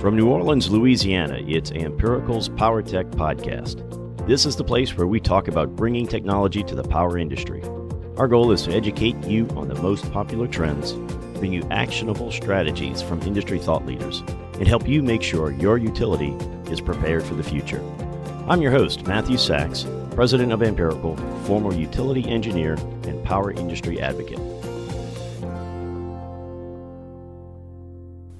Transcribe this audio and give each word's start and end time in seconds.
From 0.00 0.16
New 0.16 0.28
Orleans, 0.28 0.70
Louisiana, 0.70 1.40
it's 1.46 1.70
Ampirical's 1.70 2.50
Power 2.50 2.82
Tech 2.82 3.06
Podcast. 3.06 4.26
This 4.26 4.44
is 4.44 4.54
the 4.54 4.64
place 4.64 4.94
where 4.96 5.06
we 5.06 5.18
talk 5.18 5.48
about 5.48 5.76
bringing 5.76 6.06
technology 6.06 6.62
to 6.64 6.74
the 6.74 6.82
power 6.82 7.16
industry. 7.16 7.62
Our 8.18 8.28
goal 8.28 8.52
is 8.52 8.62
to 8.64 8.72
educate 8.72 9.16
you 9.24 9.48
on 9.56 9.68
the 9.68 9.80
most 9.80 10.10
popular 10.12 10.46
trends, 10.46 10.92
bring 11.38 11.52
you 11.52 11.66
actionable 11.70 12.30
strategies 12.32 13.00
from 13.00 13.22
industry 13.22 13.58
thought 13.58 13.86
leaders, 13.86 14.22
and 14.58 14.68
help 14.68 14.86
you 14.86 15.02
make 15.02 15.22
sure 15.22 15.52
your 15.52 15.78
utility 15.78 16.32
is 16.70 16.80
prepared 16.80 17.22
for 17.22 17.34
the 17.34 17.42
future. 17.42 17.82
I'm 18.46 18.60
your 18.60 18.72
host, 18.72 19.06
Matthew 19.06 19.38
Sachs, 19.38 19.86
President 20.10 20.52
of 20.52 20.62
Empirical, 20.62 21.16
former 21.44 21.72
utility 21.72 22.28
engineer 22.28 22.74
and 23.04 23.24
power 23.24 23.52
industry 23.52 24.00
advocate. 24.00 24.40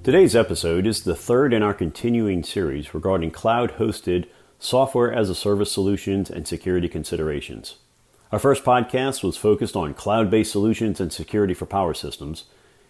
Today's 0.04 0.36
episode 0.36 0.86
is 0.86 1.04
the 1.04 1.14
third 1.14 1.54
in 1.54 1.62
our 1.62 1.72
continuing 1.72 2.42
series 2.42 2.92
regarding 2.92 3.30
cloud 3.30 3.76
hosted 3.78 4.26
software 4.58 5.10
as 5.10 5.30
a 5.30 5.34
service 5.34 5.72
solutions 5.72 6.28
and 6.28 6.46
security 6.46 6.90
considerations. 6.90 7.76
Our 8.30 8.38
first 8.38 8.64
podcast 8.64 9.22
was 9.22 9.38
focused 9.38 9.74
on 9.76 9.94
cloud 9.94 10.30
based 10.30 10.52
solutions 10.52 11.00
and 11.00 11.10
security 11.10 11.54
for 11.54 11.64
power 11.64 11.94
systems. 11.94 12.44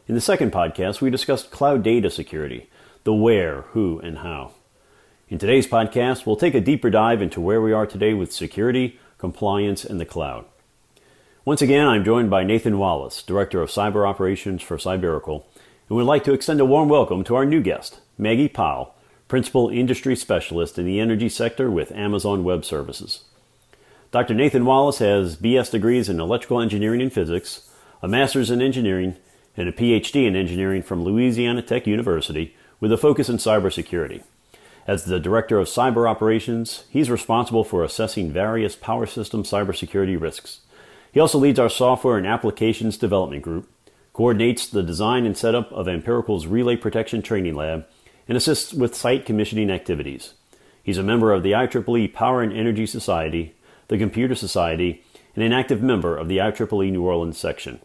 In 0.09 0.17
the 0.17 0.21
second 0.21 0.51
podcast, 0.51 1.01
we 1.01 1.09
discussed 1.09 1.53
cloud 1.53 1.85
data 1.85 2.11
security, 2.11 2.69
the 3.05 3.15
where, 3.15 3.63
who, 3.63 4.01
and 4.01 4.19
how. 4.19 4.51
In 5.29 5.39
today's 5.39 5.69
podcast, 5.69 6.27
we'll 6.27 6.35
take 6.35 6.57
a 6.57 6.61
deeper 6.61 6.91
dive 6.91 7.23
into 7.23 7.41
where 7.41 7.63
we 7.63 7.73
are 7.73 7.87
today 7.87 8.13
with 8.13 8.33
security, 8.33 8.99
compliance, 9.19 9.85
and 9.85 10.01
the 10.01 10.05
cloud. 10.05 10.47
Once 11.45 11.63
again, 11.63 11.87
I'm 11.87 12.05
joined 12.05 12.31
by 12.31 12.43
Nathan 12.43 12.77
Wallace, 12.77 13.23
Director 13.23 13.63
of 13.63 13.71
Cyber 13.71 14.05
Operations 14.05 14.63
for 14.63 14.79
Cyberical, 14.79 15.45
and 15.89 15.97
would 15.97 16.07
like 16.07 16.25
to 16.25 16.33
extend 16.33 16.61
a 16.61 16.65
warm 16.65 16.89
welcome 16.89 17.23
to 17.25 17.35
our 17.35 17.45
new 17.45 17.61
guest, 17.61 18.01
Maggie 18.17 18.49
Powell, 18.49 18.95
Principal 19.29 19.69
Industry 19.69 20.17
Specialist 20.17 20.79
in 20.79 20.87
the 20.87 20.99
Energy 20.99 21.29
Sector 21.29 21.71
with 21.71 21.93
Amazon 21.93 22.43
Web 22.43 22.65
Services. 22.65 23.25
Dr. 24.11 24.33
Nathan 24.33 24.65
Wallace 24.65 24.99
has 24.99 25.37
BS 25.37 25.71
degrees 25.71 26.09
in 26.09 26.21
electrical 26.21 26.61
engineering 26.61 27.03
and 27.03 27.13
physics, 27.13 27.69
a 28.03 28.09
master's 28.09 28.51
in 28.51 28.63
engineering, 28.63 29.17
and 29.57 29.69
a 29.69 29.73
PhD 29.73 30.27
in 30.27 30.37
engineering 30.37 30.83
from 30.83 31.05
Louisiana 31.05 31.63
Tech 31.63 31.87
University 31.87 32.57
with 32.81 32.93
a 32.93 32.97
focus 32.97 33.29
in 33.29 33.37
cybersecurity. 33.37 34.23
As 34.87 35.05
the 35.05 35.21
Director 35.21 35.59
of 35.59 35.67
Cyber 35.67 36.09
Operations, 36.09 36.85
he's 36.91 37.11
responsible 37.11 37.65
for 37.65 37.83
assessing 37.83 38.33
various 38.33 38.77
power 38.77 39.07
system 39.07 39.43
cybersecurity 39.43 40.21
risks. 40.21 40.61
He 41.13 41.21
also 41.21 41.39
leads 41.39 41.59
our 41.59 41.71
software 41.71 42.17
and 42.17 42.27
applications 42.27 42.97
development 42.97 43.43
group, 43.43 43.69
coordinates 44.15 44.69
the 44.69 44.83
design 44.83 45.27
and 45.27 45.37
setup 45.37 45.71
of 45.73 45.87
Ampirical's 45.87 46.47
Relay 46.47 46.77
Protection 46.77 47.21
Training 47.21 47.55
Lab, 47.55 47.85
and 48.27 48.39
assists 48.39 48.73
with 48.73 48.95
site 48.95 49.27
commissioning 49.27 49.71
activities. 49.71 50.35
He's 50.83 50.99
a 50.99 51.03
member 51.03 51.33
of 51.33 51.43
the 51.43 51.53
IEEE 51.53 52.15
Power 52.15 52.41
and 52.41 52.53
Energy 52.53 52.87
Society, 52.87 53.55
the 53.89 53.99
Computer 53.99 54.35
Society, 54.35 55.03
and 55.35 55.45
an 55.45 55.53
active 55.53 55.83
member 55.83 56.17
of 56.17 56.29
the 56.29 56.39
IEEE 56.39 56.93
New 56.93 57.03
Orleans 57.03 57.37
section. 57.37 57.81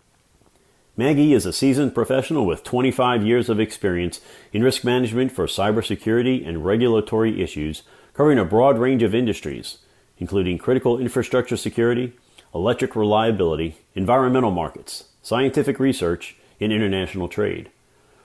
Maggie 0.95 1.33
is 1.33 1.45
a 1.45 1.53
seasoned 1.53 1.95
professional 1.95 2.45
with 2.45 2.63
25 2.63 3.25
years 3.25 3.49
of 3.49 3.59
experience 3.59 4.21
in 4.53 4.63
risk 4.63 4.83
management 4.83 5.31
for 5.31 5.47
cybersecurity 5.47 6.47
and 6.47 6.63
regulatory 6.63 7.41
issues, 7.41 7.83
covering 8.13 8.37
a 8.37 8.45
broad 8.45 8.77
range 8.77 9.01
of 9.01 9.15
industries, 9.15 9.79
including 10.19 10.57
critical 10.57 10.99
infrastructure 10.99 11.57
security, 11.57 12.13
electric 12.53 12.95
reliability, 12.95 13.77
environmental 13.95 14.51
markets, 14.51 15.05
scientific 15.21 15.79
research, 15.79 16.35
and 16.59 16.71
international 16.73 17.27
trade. 17.27 17.69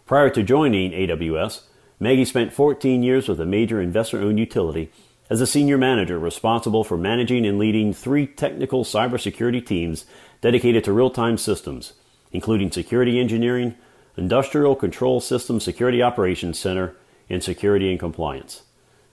Prior 0.07 0.31
to 0.31 0.43
joining 0.43 0.93
AWS, 0.93 1.63
Maggie 2.01 2.25
spent 2.25 2.53
14 2.53 3.03
years 3.03 3.29
with 3.29 3.41
a 3.41 3.47
major 3.47 3.81
investor 3.81 4.21
owned 4.21 4.39
utility 4.39 4.91
as 5.31 5.41
a 5.41 5.47
senior 5.47 5.79
manager 5.79 6.19
responsible 6.19 6.85
for 6.85 6.99
managing 6.99 7.47
and 7.47 7.59
leading 7.59 7.93
three 7.93 8.27
technical 8.27 8.85
cybersecurity 8.85 9.65
teams 9.65 10.05
dedicated 10.41 10.85
to 10.85 10.93
real 10.93 11.11
time 11.11 11.39
systems, 11.39 11.95
including 12.33 12.71
security 12.71 13.19
engineering, 13.19 13.75
industrial 14.17 14.77
control 14.77 15.21
system 15.21 15.61
security 15.61 16.03
operations 16.03 16.59
center, 16.59 16.95
and 17.31 17.43
security 17.43 17.91
and 17.91 17.99
compliance. 17.99 18.63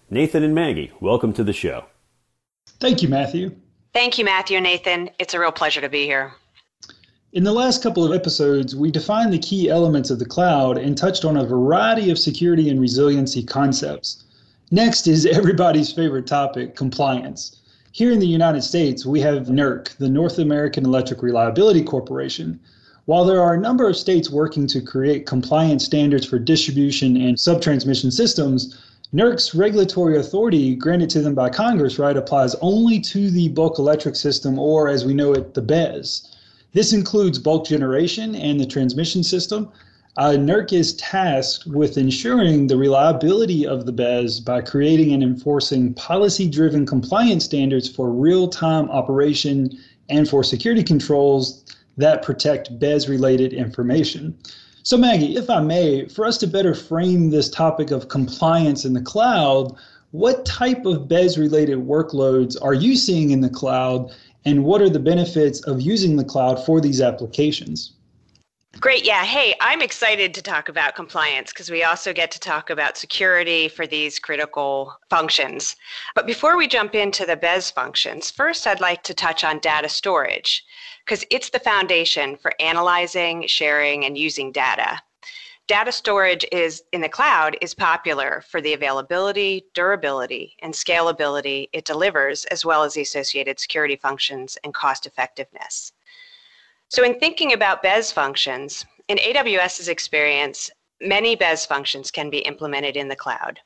Nathan 0.10 0.44
and 0.44 0.54
Maggie, 0.54 0.92
welcome 1.00 1.32
to 1.34 1.44
the 1.44 1.54
show. 1.54 1.86
Thank 2.82 3.02
you, 3.02 3.08
Matthew. 3.08 3.56
Thank 3.94 4.18
you, 4.18 4.26
Matthew 4.26 4.58
and 4.58 4.66
Nathan. 4.66 5.10
It's 5.20 5.34
a 5.34 5.40
real 5.40 5.52
pleasure 5.52 5.82
to 5.82 5.90
be 5.90 6.04
here. 6.06 6.34
In 7.34 7.46
the 7.46 7.54
last 7.54 7.82
couple 7.82 8.04
of 8.04 8.12
episodes, 8.12 8.76
we 8.76 8.92
defined 8.92 9.32
the 9.32 9.40
key 9.40 9.70
elements 9.70 10.10
of 10.10 10.20
the 10.20 10.26
cloud 10.26 10.78
and 10.78 10.98
touched 10.98 11.24
on 11.24 11.38
a 11.38 11.46
variety 11.46 12.10
of 12.10 12.20
security 12.20 12.68
and 12.68 12.78
resiliency 12.78 13.42
concepts. 13.42 14.26
Next 14.70 15.08
is 15.08 15.26
everybody's 15.38 15.94
favorite 15.94 16.28
topic 16.28 16.76
compliance. 16.76 17.56
Here 17.94 18.12
in 18.12 18.20
the 18.20 18.28
United 18.28 18.64
States, 18.64 19.06
we 19.06 19.22
have 19.22 19.48
NERC, 19.48 19.96
the 19.96 20.10
North 20.10 20.40
American 20.40 20.86
Electric 20.86 21.24
Reliability 21.24 21.84
Corporation. 21.84 22.60
While 23.06 23.24
there 23.24 23.42
are 23.42 23.54
a 23.54 23.62
number 23.62 23.88
of 23.88 23.96
states 23.96 24.30
working 24.30 24.68
to 24.68 24.82
create 24.82 25.26
compliance 25.26 25.86
standards 25.86 26.26
for 26.26 26.38
distribution 26.38 27.16
and 27.16 27.38
subtransmission 27.38 28.12
systems, 28.12 28.78
NERC's 29.14 29.56
regulatory 29.56 30.18
authority 30.18 30.76
granted 30.76 31.10
to 31.12 31.22
them 31.22 31.34
by 31.34 31.50
Congress, 31.50 31.98
right, 31.98 32.18
applies 32.18 32.56
only 32.56 33.00
to 33.00 33.32
the 33.32 33.48
bulk 33.48 33.80
electric 33.80 34.18
system, 34.18 34.60
or 34.60 34.90
as 34.90 35.06
we 35.06 35.14
know 35.14 35.32
it, 35.32 35.54
the 35.54 35.62
BES. 35.62 36.28
This 36.74 36.94
includes 36.94 37.38
bulk 37.38 37.68
generation 37.68 38.36
and 38.36 38.60
the 38.60 38.66
transmission 38.66 39.24
system, 39.24 39.70
uh, 40.18 40.32
NERC 40.32 40.74
is 40.74 40.94
tasked 40.96 41.66
with 41.68 41.98
ensuring 41.98 42.68
the 42.68 42.76
reliability 42.76 43.66
of 43.66 43.86
the 43.86 43.94
BES 43.94 44.42
by 44.42 44.62
creating 44.62 45.14
and 45.14 45.24
enforcing 45.24 45.94
policy 45.94 46.50
driven 46.50 46.86
compliance 46.86 47.46
standards 47.46 47.88
for 47.88 48.12
real 48.12 48.48
time 48.50 48.90
operation 48.90 49.78
and 50.10 50.28
for 50.28 50.44
security 50.44 50.84
controls 50.84 51.64
that 51.96 52.24
protect 52.24 52.78
BES 52.78 53.08
related 53.08 53.54
information. 53.54 54.38
So, 54.84 54.98
Maggie, 54.98 55.38
if 55.38 55.50
I 55.50 55.62
may, 55.62 56.08
for 56.08 56.26
us 56.26 56.38
to 56.40 56.48
better 56.48 56.74
frame 56.74 57.30
this 57.30 57.50
topic 57.50 57.92
of 57.92 58.10
compliance 58.10 58.84
in 58.84 58.94
the 58.94 59.02
cloud, 59.02 59.76
what 60.12 60.46
type 60.46 60.86
of 60.86 61.08
BES 61.08 61.38
related 61.38 61.78
workloads 61.78 62.58
are 62.62 62.74
you 62.74 62.98
seeing 62.98 63.32
in 63.32 63.40
the 63.40 63.50
cloud, 63.50 64.12
and 64.46 64.64
what 64.64 64.82
are 64.82 64.90
the 64.90 65.00
benefits 65.00 65.62
of 65.62 65.82
using 65.82 66.16
the 66.16 66.24
cloud 66.24 66.66
for 66.66 66.82
these 66.82 67.02
applications? 67.02 67.94
Great. 68.80 69.06
Yeah. 69.06 69.26
Hey, 69.26 69.54
I'm 69.60 69.82
excited 69.82 70.34
to 70.34 70.42
talk 70.42 70.70
about 70.70 70.96
compliance 70.96 71.52
because 71.52 71.70
we 71.70 71.84
also 71.84 72.14
get 72.14 72.32
to 72.32 72.40
talk 72.40 72.70
about 72.70 72.98
security 72.98 73.68
for 73.68 73.86
these 73.86 74.18
critical 74.18 74.98
functions. 75.10 75.76
But 76.16 76.26
before 76.26 76.56
we 76.56 76.68
jump 76.68 76.96
into 76.96 77.26
the 77.26 77.36
BES 77.36 77.70
functions, 77.72 78.32
first 78.32 78.66
I'd 78.66 78.80
like 78.80 79.04
to 79.04 79.14
touch 79.14 79.44
on 79.44 79.60
data 79.60 79.90
storage 79.90 80.64
because 81.06 81.26
it's 81.30 81.50
the 81.50 81.60
foundation 81.60 82.38
for 82.38 82.54
analyzing, 82.62 83.46
sharing, 83.46 84.06
and 84.06 84.18
using 84.18 84.54
data. 84.54 85.02
Data 85.68 85.92
storage 85.92 86.46
is 86.52 86.84
in 86.92 87.02
the 87.02 87.10
cloud 87.10 87.58
is 87.62 87.74
popular 87.74 88.44
for 88.48 88.62
the 88.62 88.74
availability, 88.74 89.66
durability, 89.74 90.56
and 90.60 90.74
scalability 90.74 91.70
it 91.72 91.86
delivers, 91.86 92.46
as 92.46 92.66
well 92.66 92.84
as 92.84 92.94
the 92.94 93.02
associated 93.02 93.60
security 93.60 93.96
functions 93.96 94.58
and 94.64 94.74
cost 94.74 95.06
effectiveness. 95.06 95.94
So 96.90 97.04
in 97.04 97.20
thinking 97.20 97.54
about 97.54 97.82
BES 97.82 98.12
functions, 98.12 98.86
in 99.08 99.18
AWS's 99.18 99.88
experience, 99.88 100.70
many 101.00 101.36
BES 101.36 101.66
functions 101.66 102.12
can 102.12 102.30
be 102.30 102.40
implemented 102.40 102.98
in 102.98 103.08
the 103.08 103.16
cloud. 103.16 103.60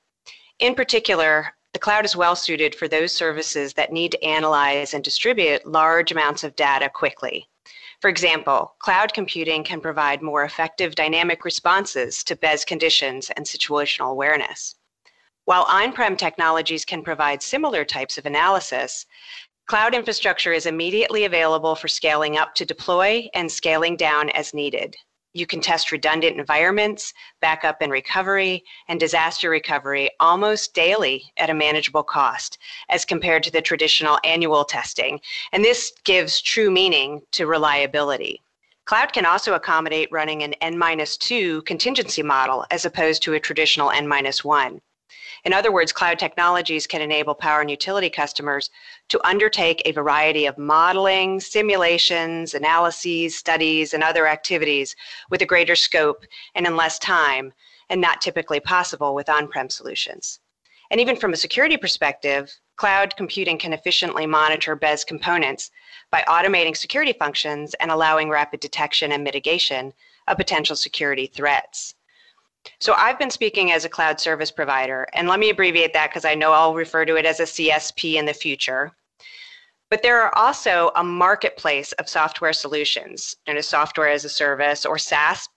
In 0.59 0.75
particular, 0.75 1.55
the 1.73 1.79
cloud 1.79 2.05
is 2.05 2.15
well 2.15 2.35
suited 2.35 2.75
for 2.75 2.87
those 2.87 3.11
services 3.11 3.73
that 3.73 3.91
need 3.91 4.11
to 4.11 4.23
analyze 4.23 4.93
and 4.93 5.03
distribute 5.03 5.65
large 5.65 6.11
amounts 6.11 6.43
of 6.43 6.55
data 6.55 6.87
quickly. 6.87 7.49
For 8.05 8.09
example, 8.09 8.75
cloud 8.77 9.15
computing 9.15 9.63
can 9.63 9.81
provide 9.81 10.21
more 10.21 10.43
effective 10.43 10.93
dynamic 10.93 11.43
responses 11.43 12.23
to 12.25 12.35
BES 12.35 12.63
conditions 12.63 13.31
and 13.31 13.43
situational 13.43 14.11
awareness. 14.11 14.75
While 15.45 15.63
on-prem 15.63 16.15
technologies 16.15 16.85
can 16.85 17.01
provide 17.01 17.41
similar 17.41 17.83
types 17.83 18.19
of 18.19 18.27
analysis, 18.27 19.07
Cloud 19.65 19.95
infrastructure 19.95 20.53
is 20.53 20.67
immediately 20.67 21.25
available 21.25 21.73
for 21.73 21.87
scaling 21.87 22.37
up 22.37 22.53
to 22.53 22.63
deploy 22.63 23.27
and 23.33 23.51
scaling 23.51 23.97
down 23.97 24.29
as 24.29 24.53
needed. 24.53 24.95
You 25.35 25.45
can 25.45 25.59
test 25.59 25.91
redundant 25.91 26.39
environments, 26.39 27.13
backup 27.41 27.81
and 27.81 27.91
recovery, 27.91 28.63
and 28.87 28.97
disaster 28.97 29.49
recovery 29.49 30.09
almost 30.21 30.73
daily 30.73 31.33
at 31.35 31.49
a 31.49 31.53
manageable 31.53 32.03
cost 32.03 32.57
as 32.87 33.03
compared 33.03 33.43
to 33.43 33.51
the 33.51 33.61
traditional 33.61 34.17
annual 34.23 34.63
testing. 34.63 35.19
And 35.51 35.61
this 35.61 35.91
gives 36.05 36.41
true 36.41 36.71
meaning 36.71 37.21
to 37.31 37.47
reliability. 37.47 38.41
Cloud 38.85 39.11
can 39.11 39.25
also 39.25 39.55
accommodate 39.55 40.07
running 40.09 40.41
an 40.41 40.53
N-2 40.61 41.65
contingency 41.65 42.23
model 42.23 42.65
as 42.71 42.85
opposed 42.85 43.21
to 43.23 43.33
a 43.33 43.39
traditional 43.39 43.91
N-1. 43.91 44.79
In 45.45 45.53
other 45.53 45.71
words, 45.71 45.93
cloud 45.93 46.17
technologies 46.17 46.87
can 46.87 47.03
enable 47.03 47.35
power 47.35 47.61
and 47.61 47.69
utility 47.69 48.09
customers 48.09 48.71
to 49.09 49.27
undertake 49.27 49.79
a 49.85 49.91
variety 49.91 50.47
of 50.47 50.57
modeling, 50.57 51.39
simulations, 51.39 52.55
analyses, 52.55 53.37
studies, 53.37 53.93
and 53.93 54.01
other 54.01 54.27
activities 54.27 54.95
with 55.29 55.43
a 55.43 55.45
greater 55.45 55.75
scope 55.75 56.25
and 56.55 56.65
in 56.65 56.75
less 56.75 56.97
time, 56.97 57.53
and 57.91 58.01
not 58.01 58.21
typically 58.21 58.59
possible 58.59 59.13
with 59.13 59.29
on 59.29 59.47
prem 59.47 59.69
solutions. 59.69 60.39
And 60.89 60.99
even 60.99 61.15
from 61.15 61.33
a 61.33 61.37
security 61.37 61.77
perspective, 61.77 62.51
cloud 62.75 63.15
computing 63.15 63.59
can 63.59 63.71
efficiently 63.71 64.25
monitor 64.25 64.75
BES 64.75 65.03
components 65.03 65.69
by 66.09 66.23
automating 66.27 66.75
security 66.75 67.13
functions 67.13 67.75
and 67.75 67.91
allowing 67.91 68.29
rapid 68.29 68.61
detection 68.61 69.11
and 69.11 69.23
mitigation 69.23 69.93
of 70.27 70.37
potential 70.37 70.75
security 70.75 71.27
threats. 71.27 71.93
So 72.79 72.93
I've 72.93 73.19
been 73.19 73.29
speaking 73.29 73.71
as 73.71 73.85
a 73.85 73.89
cloud 73.89 74.19
service 74.19 74.51
provider, 74.51 75.07
and 75.13 75.27
let 75.27 75.39
me 75.39 75.49
abbreviate 75.49 75.93
that 75.93 76.09
because 76.09 76.25
I 76.25 76.35
know 76.35 76.51
I'll 76.51 76.73
refer 76.73 77.05
to 77.05 77.15
it 77.15 77.25
as 77.25 77.39
a 77.39 77.43
CSP 77.43 78.15
in 78.15 78.25
the 78.25 78.33
future. 78.33 78.91
But 79.89 80.01
there 80.01 80.21
are 80.21 80.35
also 80.35 80.91
a 80.95 81.03
marketplace 81.03 81.91
of 81.93 82.09
software 82.09 82.53
solutions, 82.53 83.35
known 83.47 83.57
as 83.57 83.67
software 83.67 84.09
as 84.09 84.25
a 84.25 84.29
service 84.29 84.85
or 84.85 84.97
SaaS, 84.97 85.47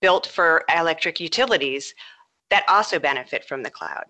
built 0.00 0.26
for 0.26 0.64
electric 0.74 1.20
utilities 1.20 1.94
that 2.50 2.64
also 2.68 2.98
benefit 2.98 3.44
from 3.44 3.62
the 3.62 3.70
cloud. 3.70 4.04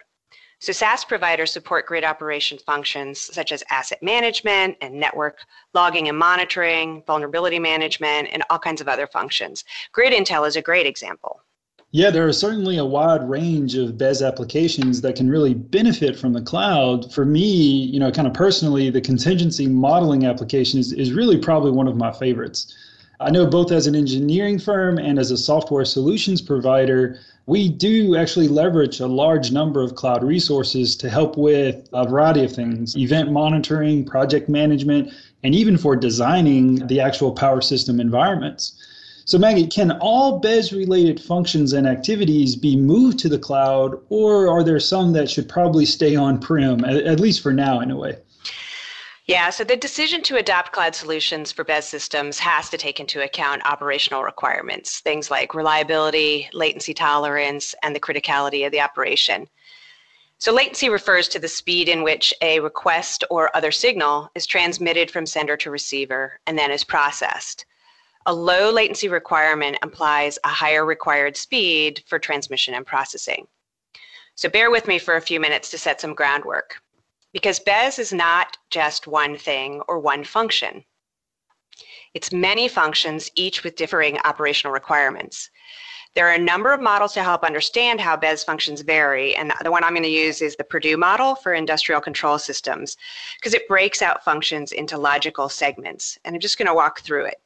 So 0.60 0.72
SaaS 0.72 1.04
providers 1.04 1.52
support 1.52 1.86
grid 1.86 2.02
operation 2.02 2.58
functions 2.58 3.20
such 3.20 3.52
as 3.52 3.62
asset 3.70 4.02
management 4.02 4.76
and 4.80 4.94
network 4.94 5.38
logging 5.72 6.08
and 6.08 6.18
monitoring, 6.18 7.04
vulnerability 7.06 7.60
management, 7.60 8.28
and 8.32 8.42
all 8.50 8.58
kinds 8.58 8.80
of 8.80 8.88
other 8.88 9.06
functions. 9.06 9.64
Grid 9.92 10.12
Intel 10.12 10.46
is 10.46 10.56
a 10.56 10.62
great 10.62 10.86
example. 10.86 11.40
Yeah, 11.90 12.10
there 12.10 12.28
are 12.28 12.34
certainly 12.34 12.76
a 12.76 12.84
wide 12.84 13.26
range 13.26 13.74
of 13.74 13.96
BES 13.96 14.20
applications 14.20 15.00
that 15.00 15.16
can 15.16 15.30
really 15.30 15.54
benefit 15.54 16.18
from 16.18 16.34
the 16.34 16.42
cloud. 16.42 17.10
For 17.14 17.24
me, 17.24 17.40
you 17.40 17.98
know, 17.98 18.12
kind 18.12 18.28
of 18.28 18.34
personally, 18.34 18.90
the 18.90 19.00
contingency 19.00 19.66
modeling 19.66 20.26
application 20.26 20.78
is, 20.78 20.92
is 20.92 21.14
really 21.14 21.38
probably 21.38 21.70
one 21.70 21.88
of 21.88 21.96
my 21.96 22.12
favorites. 22.12 22.74
I 23.20 23.30
know 23.30 23.46
both 23.46 23.72
as 23.72 23.86
an 23.86 23.94
engineering 23.96 24.58
firm 24.58 24.98
and 24.98 25.18
as 25.18 25.30
a 25.30 25.38
software 25.38 25.86
solutions 25.86 26.42
provider, 26.42 27.18
we 27.46 27.70
do 27.70 28.16
actually 28.16 28.48
leverage 28.48 29.00
a 29.00 29.06
large 29.06 29.50
number 29.50 29.82
of 29.82 29.94
cloud 29.94 30.22
resources 30.22 30.94
to 30.96 31.08
help 31.08 31.38
with 31.38 31.88
a 31.94 32.06
variety 32.06 32.44
of 32.44 32.52
things 32.52 32.98
event 32.98 33.32
monitoring, 33.32 34.04
project 34.04 34.50
management, 34.50 35.10
and 35.42 35.54
even 35.54 35.78
for 35.78 35.96
designing 35.96 36.86
the 36.86 37.00
actual 37.00 37.32
power 37.32 37.62
system 37.62 37.98
environments. 37.98 38.74
So, 39.28 39.36
Maggie, 39.36 39.66
can 39.66 39.90
all 40.00 40.38
BES 40.38 40.72
related 40.72 41.20
functions 41.20 41.74
and 41.74 41.86
activities 41.86 42.56
be 42.56 42.76
moved 42.76 43.18
to 43.18 43.28
the 43.28 43.38
cloud, 43.38 44.00
or 44.08 44.48
are 44.48 44.64
there 44.64 44.80
some 44.80 45.12
that 45.12 45.28
should 45.28 45.50
probably 45.50 45.84
stay 45.84 46.16
on 46.16 46.40
prem, 46.40 46.82
at 46.82 47.20
least 47.20 47.42
for 47.42 47.52
now, 47.52 47.80
in 47.80 47.90
a 47.90 47.96
way? 47.96 48.16
Yeah, 49.26 49.50
so 49.50 49.64
the 49.64 49.76
decision 49.76 50.22
to 50.22 50.38
adopt 50.38 50.72
cloud 50.72 50.94
solutions 50.94 51.52
for 51.52 51.62
BES 51.62 51.86
systems 51.86 52.38
has 52.38 52.70
to 52.70 52.78
take 52.78 53.00
into 53.00 53.22
account 53.22 53.60
operational 53.66 54.22
requirements, 54.22 55.00
things 55.00 55.30
like 55.30 55.52
reliability, 55.52 56.48
latency 56.54 56.94
tolerance, 56.94 57.74
and 57.82 57.94
the 57.94 58.00
criticality 58.00 58.64
of 58.64 58.72
the 58.72 58.80
operation. 58.80 59.46
So, 60.38 60.54
latency 60.54 60.88
refers 60.88 61.28
to 61.28 61.38
the 61.38 61.48
speed 61.48 61.90
in 61.90 62.02
which 62.02 62.32
a 62.40 62.60
request 62.60 63.24
or 63.28 63.54
other 63.54 63.72
signal 63.72 64.30
is 64.34 64.46
transmitted 64.46 65.10
from 65.10 65.26
sender 65.26 65.58
to 65.58 65.70
receiver 65.70 66.40
and 66.46 66.58
then 66.58 66.70
is 66.70 66.82
processed. 66.82 67.66
A 68.28 68.34
low 68.34 68.70
latency 68.70 69.08
requirement 69.08 69.78
implies 69.82 70.38
a 70.44 70.48
higher 70.48 70.84
required 70.84 71.34
speed 71.34 72.04
for 72.06 72.18
transmission 72.18 72.74
and 72.74 72.84
processing. 72.84 73.46
So, 74.34 74.50
bear 74.50 74.70
with 74.70 74.86
me 74.86 74.98
for 74.98 75.16
a 75.16 75.22
few 75.22 75.40
minutes 75.40 75.70
to 75.70 75.78
set 75.78 75.98
some 75.98 76.12
groundwork 76.12 76.82
because 77.32 77.58
BES 77.58 77.98
is 77.98 78.12
not 78.12 78.58
just 78.68 79.06
one 79.06 79.38
thing 79.38 79.80
or 79.88 79.98
one 79.98 80.24
function. 80.24 80.84
It's 82.12 82.30
many 82.30 82.68
functions, 82.68 83.30
each 83.34 83.64
with 83.64 83.76
differing 83.76 84.18
operational 84.26 84.74
requirements. 84.74 85.48
There 86.14 86.28
are 86.28 86.34
a 86.34 86.38
number 86.38 86.74
of 86.74 86.82
models 86.82 87.14
to 87.14 87.22
help 87.22 87.42
understand 87.42 87.98
how 87.98 88.14
BES 88.14 88.44
functions 88.44 88.82
vary, 88.82 89.34
and 89.36 89.54
the 89.64 89.70
one 89.70 89.84
I'm 89.84 89.94
going 89.94 90.02
to 90.02 90.08
use 90.10 90.42
is 90.42 90.54
the 90.54 90.64
Purdue 90.64 90.98
model 90.98 91.34
for 91.34 91.54
industrial 91.54 92.02
control 92.02 92.38
systems 92.38 92.98
because 93.36 93.54
it 93.54 93.66
breaks 93.68 94.02
out 94.02 94.22
functions 94.22 94.72
into 94.72 94.98
logical 94.98 95.48
segments, 95.48 96.18
and 96.26 96.34
I'm 96.34 96.42
just 96.42 96.58
going 96.58 96.68
to 96.68 96.74
walk 96.74 97.00
through 97.00 97.24
it. 97.24 97.40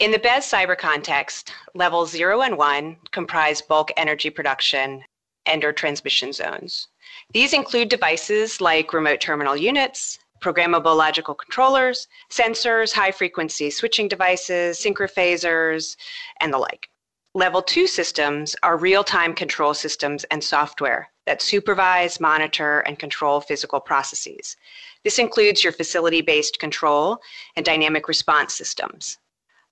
In 0.00 0.10
the 0.10 0.18
BES 0.18 0.50
cyber 0.50 0.76
context, 0.76 1.52
levels 1.72 2.10
0 2.10 2.40
and 2.40 2.58
1 2.58 2.96
comprise 3.12 3.62
bulk 3.62 3.92
energy 3.96 4.28
production 4.28 5.04
and 5.46 5.64
or 5.64 5.72
transmission 5.72 6.32
zones. 6.32 6.88
These 7.32 7.52
include 7.52 7.90
devices 7.90 8.60
like 8.60 8.92
remote 8.92 9.20
terminal 9.20 9.56
units, 9.56 10.18
programmable 10.40 10.96
logical 10.96 11.36
controllers, 11.36 12.08
sensors, 12.28 12.92
high 12.92 13.12
frequency 13.12 13.70
switching 13.70 14.08
devices, 14.08 14.80
synchrophasors, 14.80 15.96
and 16.40 16.52
the 16.52 16.58
like. 16.58 16.90
Level 17.34 17.62
2 17.62 17.86
systems 17.86 18.56
are 18.64 18.76
real 18.76 19.04
time 19.04 19.32
control 19.32 19.74
systems 19.74 20.24
and 20.24 20.42
software 20.42 21.08
that 21.24 21.40
supervise, 21.40 22.18
monitor, 22.18 22.80
and 22.80 22.98
control 22.98 23.40
physical 23.40 23.78
processes. 23.78 24.56
This 25.04 25.20
includes 25.20 25.62
your 25.62 25.72
facility 25.72 26.20
based 26.20 26.58
control 26.58 27.20
and 27.54 27.64
dynamic 27.64 28.08
response 28.08 28.54
systems. 28.54 29.18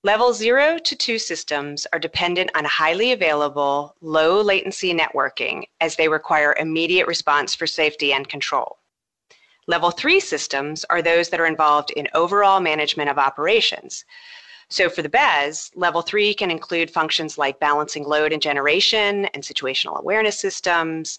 Level 0.05 0.33
0 0.33 0.79
to 0.79 0.97
2 0.97 1.17
systems 1.17 1.87
are 1.93 1.99
dependent 1.99 2.51
on 2.55 2.65
highly 2.65 3.13
available, 3.13 3.95
low 4.01 4.41
latency 4.41 4.93
networking 4.93 5.63
as 5.79 5.95
they 5.95 6.09
require 6.09 6.53
immediate 6.59 7.07
response 7.07 7.55
for 7.55 7.65
safety 7.65 8.11
and 8.11 8.27
control. 8.27 8.79
Level 9.65 9.91
3 9.91 10.19
systems 10.19 10.83
are 10.89 11.01
those 11.01 11.29
that 11.29 11.39
are 11.39 11.45
involved 11.45 11.91
in 11.91 12.09
overall 12.13 12.59
management 12.59 13.09
of 13.09 13.17
operations. 13.17 14.03
So 14.67 14.89
for 14.89 15.01
the 15.01 15.07
BES, 15.07 15.71
level 15.73 16.01
3 16.01 16.33
can 16.33 16.51
include 16.51 16.91
functions 16.91 17.37
like 17.37 17.61
balancing 17.61 18.03
load 18.03 18.33
and 18.33 18.41
generation 18.41 19.27
and 19.27 19.41
situational 19.41 20.01
awareness 20.01 20.37
systems, 20.37 21.17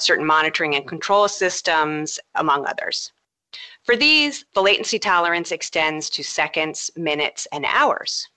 certain 0.00 0.24
monitoring 0.24 0.74
and 0.74 0.88
control 0.88 1.28
systems, 1.28 2.18
among 2.36 2.64
others. 2.64 3.12
For 3.84 3.96
these, 3.96 4.44
the 4.54 4.62
latency 4.62 5.00
tolerance 5.00 5.50
extends 5.50 6.08
to 6.10 6.22
seconds, 6.22 6.90
minutes, 6.94 7.48
and 7.50 7.64
hours. 7.64 8.28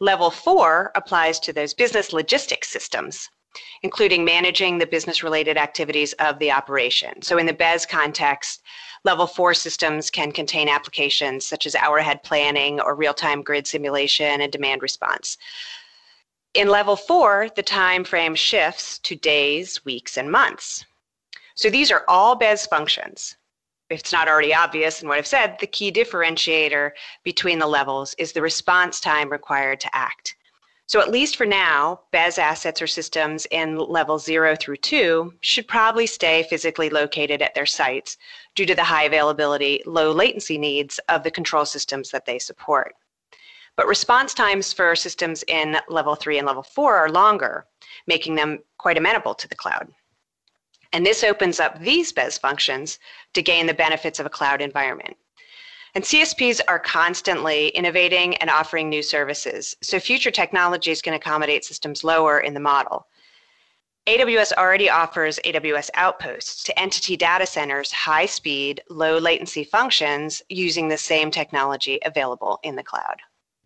Level 0.00 0.30
four 0.30 0.90
applies 0.96 1.38
to 1.40 1.52
those 1.52 1.72
business 1.72 2.12
logistics 2.12 2.68
systems, 2.68 3.30
including 3.82 4.24
managing 4.24 4.78
the 4.78 4.88
business 4.88 5.22
related 5.22 5.56
activities 5.56 6.14
of 6.14 6.40
the 6.40 6.50
operation. 6.50 7.22
So, 7.22 7.38
in 7.38 7.46
the 7.46 7.52
BES 7.52 7.86
context, 7.86 8.62
level 9.04 9.28
four 9.28 9.54
systems 9.54 10.10
can 10.10 10.32
contain 10.32 10.68
applications 10.68 11.46
such 11.46 11.64
as 11.64 11.76
hour 11.76 11.98
ahead 11.98 12.24
planning 12.24 12.80
or 12.80 12.96
real 12.96 13.14
time 13.14 13.42
grid 13.42 13.68
simulation 13.68 14.40
and 14.40 14.50
demand 14.50 14.82
response. 14.82 15.38
In 16.54 16.66
level 16.66 16.96
four, 16.96 17.50
the 17.54 17.62
time 17.62 18.02
frame 18.02 18.34
shifts 18.34 18.98
to 19.00 19.14
days, 19.14 19.84
weeks, 19.84 20.16
and 20.16 20.32
months. 20.32 20.84
So 21.54 21.70
these 21.70 21.92
are 21.92 22.04
all 22.08 22.34
BES 22.34 22.66
functions 22.66 23.36
it's 23.90 24.12
not 24.12 24.28
already 24.28 24.54
obvious 24.54 25.02
in 25.02 25.08
what 25.08 25.18
I've 25.18 25.26
said, 25.26 25.56
the 25.58 25.66
key 25.66 25.90
differentiator 25.90 26.92
between 27.24 27.58
the 27.58 27.66
levels 27.66 28.14
is 28.18 28.32
the 28.32 28.42
response 28.42 29.00
time 29.00 29.30
required 29.30 29.80
to 29.80 29.94
act. 29.94 30.36
So, 30.86 31.00
at 31.00 31.10
least 31.10 31.36
for 31.36 31.46
now, 31.46 32.00
BES 32.10 32.36
assets 32.38 32.82
or 32.82 32.88
systems 32.88 33.46
in 33.52 33.78
level 33.78 34.18
0 34.18 34.56
through 34.56 34.78
2 34.78 35.34
should 35.40 35.68
probably 35.68 36.06
stay 36.06 36.42
physically 36.50 36.90
located 36.90 37.42
at 37.42 37.54
their 37.54 37.64
sites 37.64 38.16
due 38.56 38.66
to 38.66 38.74
the 38.74 38.82
high 38.82 39.04
availability, 39.04 39.84
low 39.86 40.10
latency 40.10 40.58
needs 40.58 40.98
of 41.08 41.22
the 41.22 41.30
control 41.30 41.64
systems 41.64 42.10
that 42.10 42.26
they 42.26 42.40
support. 42.40 42.96
But 43.76 43.86
response 43.86 44.34
times 44.34 44.72
for 44.72 44.96
systems 44.96 45.44
in 45.46 45.76
level 45.88 46.16
3 46.16 46.38
and 46.38 46.46
level 46.46 46.64
4 46.64 46.96
are 46.96 47.08
longer, 47.08 47.66
making 48.08 48.34
them 48.34 48.58
quite 48.76 48.98
amenable 48.98 49.34
to 49.34 49.46
the 49.46 49.54
cloud. 49.54 49.92
And 50.92 51.06
this 51.06 51.22
opens 51.22 51.60
up 51.60 51.78
these 51.78 52.12
BES 52.12 52.38
functions 52.38 52.98
to 53.34 53.42
gain 53.42 53.66
the 53.66 53.74
benefits 53.74 54.18
of 54.18 54.26
a 54.26 54.30
cloud 54.30 54.60
environment. 54.60 55.16
And 55.94 56.04
CSPs 56.04 56.60
are 56.68 56.78
constantly 56.78 57.68
innovating 57.68 58.36
and 58.36 58.48
offering 58.48 58.88
new 58.88 59.02
services. 59.02 59.76
So 59.82 59.98
future 59.98 60.30
technologies 60.30 61.02
can 61.02 61.14
accommodate 61.14 61.64
systems 61.64 62.04
lower 62.04 62.40
in 62.40 62.54
the 62.54 62.60
model. 62.60 63.06
AWS 64.06 64.52
already 64.52 64.88
offers 64.88 65.38
AWS 65.44 65.90
Outposts 65.94 66.64
to 66.64 66.78
entity 66.78 67.16
data 67.16 67.46
centers 67.46 67.92
high 67.92 68.26
speed, 68.26 68.82
low 68.88 69.18
latency 69.18 69.62
functions 69.62 70.42
using 70.48 70.88
the 70.88 70.96
same 70.96 71.30
technology 71.30 71.98
available 72.04 72.58
in 72.62 72.76
the 72.76 72.82
cloud. 72.82 73.20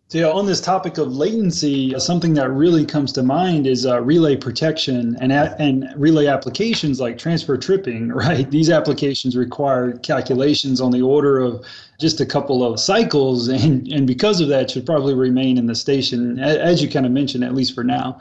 So, 0.07 0.19
yeah, 0.19 0.27
on 0.27 0.45
this 0.45 0.61
topic 0.61 0.99
of 0.99 1.15
latency, 1.15 1.99
something 1.99 2.35
that 2.35 2.51
really 2.51 2.85
comes 2.85 3.11
to 3.13 3.23
mind 3.23 3.65
is 3.65 3.87
uh, 3.87 4.01
relay 4.01 4.35
protection 4.35 5.17
and, 5.19 5.31
a- 5.31 5.55
and 5.57 5.91
relay 5.97 6.27
applications 6.27 6.99
like 6.99 7.17
transfer 7.17 7.57
tripping, 7.57 8.09
right? 8.11 8.49
These 8.51 8.69
applications 8.69 9.35
require 9.35 9.97
calculations 9.97 10.79
on 10.79 10.91
the 10.91 11.01
order 11.01 11.39
of 11.39 11.65
just 11.99 12.21
a 12.21 12.25
couple 12.25 12.63
of 12.63 12.79
cycles, 12.79 13.47
and, 13.63 13.87
and 13.87 14.05
because 14.05 14.41
of 14.41 14.47
that, 14.49 14.69
should 14.69 14.85
probably 14.85 15.15
remain 15.15 15.57
in 15.57 15.65
the 15.65 15.73
station, 15.73 16.37
as 16.39 16.83
you 16.83 16.89
kind 16.89 17.07
of 17.07 17.11
mentioned, 17.11 17.43
at 17.43 17.55
least 17.55 17.73
for 17.73 17.83
now. 17.83 18.19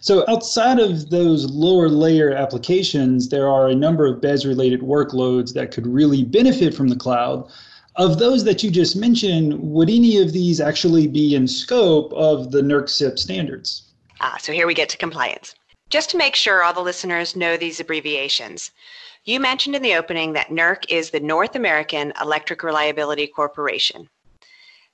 So, 0.00 0.24
outside 0.28 0.78
of 0.78 1.10
those 1.10 1.50
lower 1.50 1.88
layer 1.88 2.32
applications, 2.32 3.30
there 3.30 3.48
are 3.48 3.66
a 3.66 3.74
number 3.74 4.06
of 4.06 4.20
BES 4.20 4.46
related 4.46 4.80
workloads 4.80 5.54
that 5.54 5.72
could 5.72 5.88
really 5.88 6.22
benefit 6.22 6.72
from 6.72 6.86
the 6.86 6.96
cloud. 6.96 7.50
Of 7.96 8.18
those 8.18 8.44
that 8.44 8.62
you 8.62 8.70
just 8.70 8.94
mentioned, 8.94 9.58
would 9.58 9.88
any 9.88 10.18
of 10.18 10.32
these 10.32 10.60
actually 10.60 11.06
be 11.06 11.34
in 11.34 11.48
scope 11.48 12.12
of 12.12 12.50
the 12.50 12.60
NERC 12.60 12.90
CIP 12.90 13.18
standards? 13.18 13.84
Ah, 14.20 14.36
so 14.38 14.52
here 14.52 14.66
we 14.66 14.74
get 14.74 14.90
to 14.90 14.98
compliance. 14.98 15.54
Just 15.88 16.10
to 16.10 16.18
make 16.18 16.34
sure 16.34 16.62
all 16.62 16.74
the 16.74 16.80
listeners 16.80 17.36
know 17.36 17.56
these 17.56 17.80
abbreviations, 17.80 18.70
you 19.24 19.40
mentioned 19.40 19.74
in 19.74 19.82
the 19.82 19.94
opening 19.94 20.34
that 20.34 20.50
NERC 20.50 20.84
is 20.90 21.08
the 21.08 21.20
North 21.20 21.56
American 21.56 22.12
Electric 22.20 22.62
Reliability 22.62 23.26
Corporation. 23.26 24.10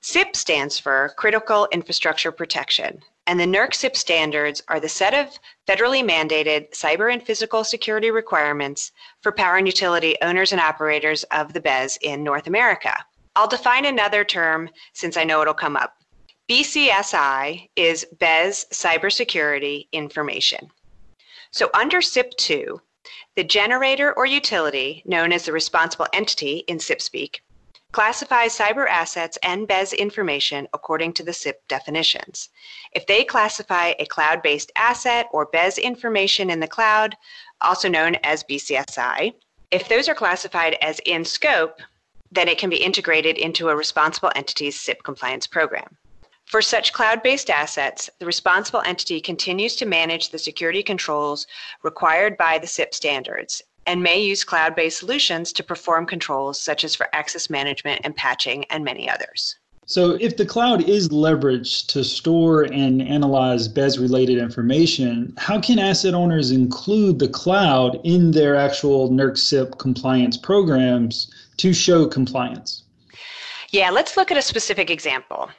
CIP 0.01 0.37
stands 0.37 0.79
for 0.79 1.13
Critical 1.17 1.67
Infrastructure 1.73 2.31
Protection, 2.31 3.03
and 3.27 3.39
the 3.39 3.45
NERC 3.45 3.75
CIP 3.75 3.97
standards 3.97 4.63
are 4.69 4.81
the 4.81 4.89
set 4.89 5.15
of 5.15 5.39
federally 5.69 6.03
mandated 6.03 6.71
cyber 6.71 7.13
and 7.13 7.23
physical 7.23 7.63
security 7.65 8.11
requirements 8.11 8.91
for 9.21 9.33
power 9.33 9.57
and 9.57 9.67
utility 9.67 10.17
owners 10.23 10.53
and 10.53 10.61
operators 10.61 11.23
of 11.25 11.53
the 11.53 11.61
BES 11.61 11.99
in 12.03 12.25
North 12.25 12.47
America. 12.47 12.95
I'll 13.37 13.49
define 13.49 13.85
another 13.85 14.25
term 14.25 14.69
since 14.93 15.17
I 15.17 15.25
know 15.25 15.41
it'll 15.41 15.55
come 15.55 15.77
up. 15.77 15.97
BCSI 16.49 17.69
is 17.77 18.07
BES 18.19 18.67
Cybersecurity 18.73 19.87
Information. 19.93 20.71
So 21.53 21.71
under 21.73 22.03
CIP 22.03 22.37
2, 22.37 22.81
the 23.37 23.45
generator 23.45 24.13
or 24.13 24.27
utility, 24.27 25.03
known 25.07 25.33
as 25.33 25.45
the 25.45 25.53
responsible 25.53 26.07
entity 26.13 26.65
in 26.69 26.79
CIP 26.79 27.01
speak, 27.01 27.43
classifies 27.93 28.57
cyber 28.57 28.89
assets 28.89 29.39
and 29.43 29.69
BES 29.69 29.93
information 29.93 30.67
according 30.73 31.13
to 31.13 31.23
the 31.23 31.33
CIP 31.33 31.67
definitions. 31.69 32.49
If 32.93 33.07
they 33.07 33.23
classify 33.23 33.93
a 33.99 34.07
cloud 34.07 34.43
based 34.43 34.73
asset 34.77 35.29
or 35.31 35.47
BES 35.53 35.79
information 35.79 36.51
in 36.51 36.59
the 36.59 36.67
cloud, 36.67 37.15
also 37.61 37.89
known 37.89 38.17
as 38.25 38.45
BCSI, 38.45 39.35
if 39.71 39.89
those 39.89 40.09
are 40.09 40.15
classified 40.15 40.77
as 40.81 41.01
in 41.07 41.25
scope, 41.25 41.81
then 42.31 42.49
it 42.49 42.59
can 42.59 42.71
be 42.71 42.83
integrated 42.83 43.37
into 43.37 43.69
a 43.69 43.77
responsible 43.77 44.33
entity's 44.35 44.81
CIP 44.81 45.03
compliance 45.03 45.47
program. 45.47 45.99
For 46.47 46.63
such 46.63 46.93
cloud-based 46.93 47.51
assets, 47.51 48.11
the 48.19 48.27
responsible 48.27 48.83
entity 48.85 49.21
continues 49.21 49.77
to 49.77 49.87
manage 49.87 50.31
the 50.31 50.39
security 50.39 50.83
controls 50.83 51.47
required 51.83 52.37
by 52.37 52.59
the 52.59 52.67
CIP 52.67 52.95
standards 52.95 53.63
and 53.87 54.03
may 54.03 54.21
use 54.21 54.45
cloud-based 54.45 54.99
solutions 54.99 55.53
to 55.53 55.63
perform 55.63 56.07
controls 56.07 56.61
such 56.61 56.85
as 56.85 56.95
for 56.95 57.09
access 57.13 57.51
management 57.51 58.01
and 58.05 58.17
patching 58.17 58.65
and 58.71 58.85
many 58.85 59.09
others. 59.09 59.57
So, 59.85 60.13
if 60.21 60.37
the 60.37 60.47
cloud 60.47 60.89
is 60.89 61.09
leveraged 61.09 61.89
to 61.89 62.05
store 62.05 62.63
and 62.63 63.03
analyze 63.03 63.67
BES 63.67 63.99
related 63.99 64.39
information, 64.39 65.35
how 65.37 65.61
can 65.61 65.79
asset 65.79 66.15
owners 66.15 66.53
include 66.53 67.19
the 67.19 67.29
cloud 67.29 68.01
in 68.05 68.31
their 68.31 68.55
actual 68.55 69.11
NERC 69.11 69.37
CIP 69.37 69.79
compliance 69.79 70.37
programs 70.37 71.31
to 71.57 71.75
show 71.75 72.07
compliance? 72.07 72.85
Yeah, 73.71 73.91
let's 73.91 74.17
look 74.17 74.31
at 74.31 74.37
a 74.37 74.43
specific 74.43 74.89
example. 74.89 75.51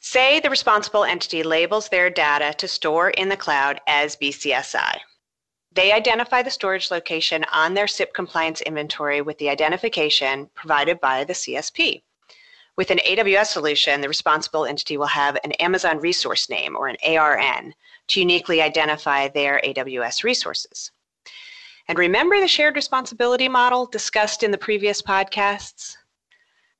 Say 0.00 0.40
the 0.40 0.50
responsible 0.50 1.04
entity 1.04 1.42
labels 1.42 1.88
their 1.88 2.10
data 2.10 2.52
to 2.58 2.68
store 2.68 3.10
in 3.10 3.28
the 3.28 3.36
cloud 3.36 3.80
as 3.86 4.16
BCSI. 4.16 4.98
They 5.74 5.92
identify 5.92 6.42
the 6.42 6.50
storage 6.50 6.90
location 6.90 7.44
on 7.52 7.72
their 7.72 7.86
CIP 7.86 8.12
compliance 8.12 8.60
inventory 8.60 9.22
with 9.22 9.38
the 9.38 9.48
identification 9.48 10.50
provided 10.54 11.00
by 11.00 11.24
the 11.24 11.32
CSP. 11.32 12.02
With 12.76 12.90
an 12.90 12.98
AWS 12.98 13.46
solution, 13.46 14.00
the 14.00 14.08
responsible 14.08 14.66
entity 14.66 14.98
will 14.98 15.06
have 15.06 15.38
an 15.44 15.52
Amazon 15.52 15.98
resource 15.98 16.50
name 16.50 16.76
or 16.76 16.88
an 16.88 16.96
ARN 17.06 17.74
to 18.08 18.20
uniquely 18.20 18.60
identify 18.60 19.28
their 19.28 19.60
AWS 19.64 20.24
resources. 20.24 20.90
And 21.88 21.98
remember 21.98 22.38
the 22.38 22.48
shared 22.48 22.76
responsibility 22.76 23.48
model 23.48 23.86
discussed 23.86 24.42
in 24.42 24.50
the 24.50 24.58
previous 24.58 25.00
podcasts? 25.00 25.96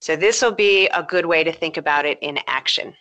So, 0.00 0.16
this 0.16 0.42
will 0.42 0.52
be 0.52 0.88
a 0.88 1.02
good 1.02 1.26
way 1.26 1.44
to 1.44 1.52
think 1.52 1.76
about 1.76 2.04
it 2.04 2.18
in 2.20 2.40
action. 2.46 2.94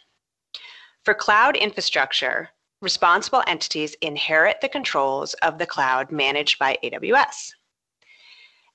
For 1.04 1.14
cloud 1.14 1.58
infrastructure, 1.58 2.50
responsible 2.82 3.44
entities 3.48 3.96
inherit 4.02 4.60
the 4.62 4.70
controls 4.70 5.34
of 5.36 5.58
the 5.58 5.66
cloud 5.66 6.12
managed 6.12 6.58
by 6.60 6.78
AWS. 6.84 7.54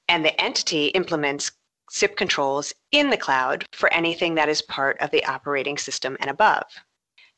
And 0.08 0.25
the 0.25 0.40
entity 0.40 0.86
implements 0.88 1.50
CIP 1.90 2.16
controls 2.16 2.72
in 2.92 3.10
the 3.10 3.16
cloud 3.16 3.66
for 3.72 3.92
anything 3.92 4.34
that 4.36 4.48
is 4.48 4.62
part 4.62 5.00
of 5.00 5.10
the 5.10 5.25
operating 5.25 5.78
system 5.78 6.16
and 6.20 6.30
above. 6.30 6.64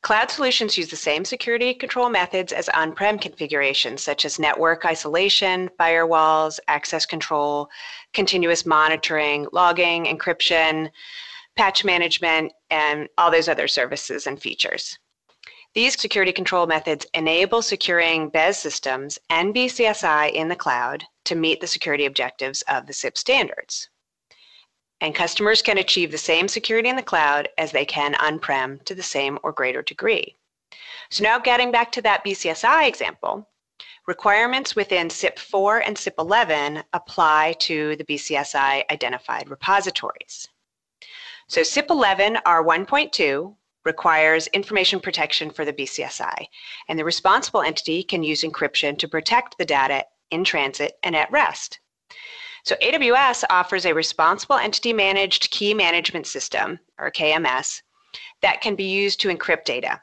Cloud 0.03 0.31
solutions 0.31 0.79
use 0.79 0.89
the 0.89 0.97
same 0.97 1.25
security 1.25 1.75
control 1.75 2.09
methods 2.09 2.53
as 2.53 2.69
on 2.69 2.95
prem 2.95 3.19
configurations, 3.19 4.03
such 4.03 4.25
as 4.25 4.39
network 4.39 4.85
isolation, 4.85 5.69
firewalls, 5.79 6.61
access 6.69 7.05
control, 7.05 7.69
continuous 8.13 8.65
monitoring, 8.65 9.49
logging, 9.53 10.05
encryption, 10.05 10.91
patch 11.57 11.85
management, 11.85 12.53
and 12.71 13.09
all 13.19 13.31
those 13.31 13.49
other 13.49 13.67
services 13.67 14.29
and 14.29 14.41
features. 14.41 14.99
These 15.79 16.01
security 16.01 16.33
control 16.33 16.67
methods 16.67 17.07
enable 17.15 17.63
securing 17.63 18.31
BES 18.31 18.59
systems 18.59 19.17
and 19.31 19.55
BCSI 19.55 20.33
in 20.33 20.49
the 20.49 20.57
cloud 20.57 21.05
to 21.27 21.37
meet 21.37 21.61
the 21.61 21.69
security 21.69 22.05
objectives 22.05 22.63
of 22.63 22.89
the 22.89 22.93
CIP 22.93 23.17
standards. 23.17 23.89
And 25.01 25.15
customers 25.15 25.63
can 25.63 25.79
achieve 25.79 26.11
the 26.11 26.19
same 26.19 26.49
security 26.49 26.89
in 26.89 26.97
the 26.97 27.03
cloud 27.05 27.49
as 27.57 27.71
they 27.71 27.85
can 27.85 28.17
on 28.17 28.41
prem 28.41 28.81
to 28.87 28.95
the 28.97 29.05
same 29.05 29.39
or 29.45 29.53
greater 29.53 29.81
degree. 29.81 30.35
So, 31.11 31.23
now 31.23 31.39
getting 31.39 31.71
back 31.71 31.93
to 31.93 32.03
that 32.03 32.25
BCSI 32.25 32.89
example, 32.89 33.47
requirements 34.09 34.75
within 34.75 35.09
CIP 35.09 35.39
4 35.39 35.79
and 35.79 35.97
CIP 35.97 36.15
11 36.19 36.83
apply 36.93 37.55
to 37.61 37.95
the 37.95 38.05
BCSI 38.05 38.83
identified 38.91 39.49
repositories. 39.49 40.49
So 41.47 41.63
CIP 41.63 41.89
11 41.89 42.39
R1.2 42.45 43.55
requires 43.85 44.47
information 44.49 45.01
protection 45.01 45.51
for 45.51 45.65
the 45.65 45.73
BCSI, 45.73 46.47
and 46.89 46.99
the 46.99 47.05
responsible 47.05 47.63
entity 47.63 48.03
can 48.03 48.23
use 48.23 48.43
encryption 48.43 48.99
to 48.99 49.09
protect 49.09 49.57
the 49.59 49.65
data 49.65 50.05
in 50.31 50.45
transit 50.45 50.99
and 51.03 51.17
at 51.17 51.31
rest. 51.31 51.81
So 52.65 52.77
AWS 52.83 53.45
offers 53.51 53.87
a 53.87 53.95
responsible 53.95 54.57
entity 54.57 54.93
managed 54.93 55.51
key 55.51 55.75
management 55.75 56.27
system, 56.27 56.79
or 56.99 57.11
KMS, 57.11 57.83
that 58.43 58.61
can 58.61 58.75
be 58.75 58.85
used 58.85 59.21
to 59.21 59.29
encrypt 59.29 59.65
data. 59.65 60.03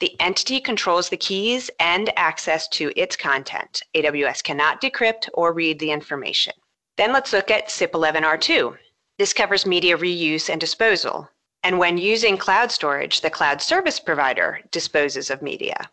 The 0.00 0.18
entity 0.18 0.60
controls 0.60 1.10
the 1.10 1.16
keys 1.16 1.70
and 1.78 2.10
access 2.16 2.68
to 2.68 2.90
its 2.96 3.16
content. 3.16 3.82
AWS 3.94 4.42
cannot 4.42 4.80
decrypt 4.80 5.28
or 5.34 5.52
read 5.52 5.78
the 5.78 5.90
information. 5.90 6.54
Then 6.96 7.12
let's 7.12 7.32
look 7.32 7.50
at 7.50 7.70
CIP 7.70 7.92
11R2. 7.92 8.78
This 9.18 9.34
covers 9.34 9.66
media 9.66 9.98
reuse 9.98 10.48
and 10.48 10.60
disposal. 10.60 11.28
And 11.62 11.78
when 11.78 11.98
using 11.98 12.36
cloud 12.36 12.72
storage, 12.72 13.20
the 13.20 13.30
cloud 13.30 13.60
service 13.60 14.00
provider 14.00 14.60
disposes 14.70 15.30
of 15.30 15.42
media. 15.42 15.90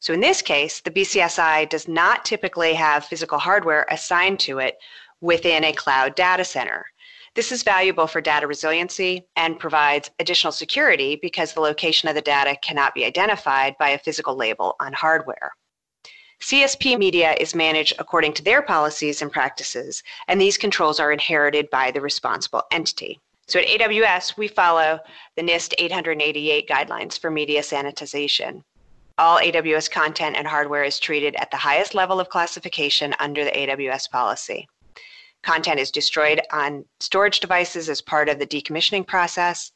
So 0.00 0.12
in 0.12 0.20
this 0.20 0.42
case, 0.42 0.80
the 0.80 0.90
BCSI 0.90 1.68
does 1.70 1.88
not 1.88 2.24
typically 2.24 2.74
have 2.74 3.06
physical 3.06 3.38
hardware 3.38 3.86
assigned 3.90 4.40
to 4.40 4.58
it 4.58 4.78
within 5.20 5.64
a 5.64 5.72
cloud 5.72 6.14
data 6.14 6.44
center. 6.44 6.84
This 7.34 7.52
is 7.52 7.62
valuable 7.62 8.06
for 8.06 8.20
data 8.20 8.46
resiliency 8.46 9.26
and 9.36 9.58
provides 9.58 10.10
additional 10.18 10.52
security 10.52 11.16
because 11.16 11.52
the 11.52 11.60
location 11.60 12.08
of 12.08 12.14
the 12.14 12.22
data 12.22 12.56
cannot 12.62 12.94
be 12.94 13.04
identified 13.04 13.76
by 13.78 13.90
a 13.90 13.98
physical 13.98 14.36
label 14.36 14.76
on 14.80 14.92
hardware. 14.92 15.52
CSP 16.42 16.98
media 16.98 17.34
is 17.40 17.54
managed 17.54 17.94
according 17.98 18.34
to 18.34 18.42
their 18.42 18.60
policies 18.60 19.22
and 19.22 19.32
practices, 19.32 20.02
and 20.28 20.40
these 20.40 20.58
controls 20.58 21.00
are 21.00 21.12
inherited 21.12 21.68
by 21.70 21.90
the 21.90 22.00
responsible 22.00 22.62
entity. 22.70 23.20
So 23.48 23.60
at 23.60 23.66
AWS, 23.66 24.36
we 24.36 24.48
follow 24.48 24.98
the 25.36 25.42
NIST 25.42 25.74
888 25.78 26.68
guidelines 26.68 27.16
for 27.16 27.30
media 27.30 27.62
sanitization. 27.62 28.64
All 29.18 29.38
AWS 29.38 29.88
content 29.88 30.34
and 30.36 30.48
hardware 30.48 30.82
is 30.82 30.98
treated 30.98 31.36
at 31.36 31.52
the 31.52 31.56
highest 31.56 31.94
level 31.94 32.18
of 32.18 32.28
classification 32.28 33.14
under 33.20 33.44
the 33.44 33.52
AWS 33.52 34.10
policy. 34.10 34.68
Content 35.44 35.78
is 35.78 35.92
destroyed 35.92 36.40
on 36.50 36.84
storage 36.98 37.38
devices 37.38 37.88
as 37.88 38.02
part 38.02 38.28
of 38.28 38.40
the 38.40 38.46
decommissioning 38.46 39.06
process. 39.06 39.70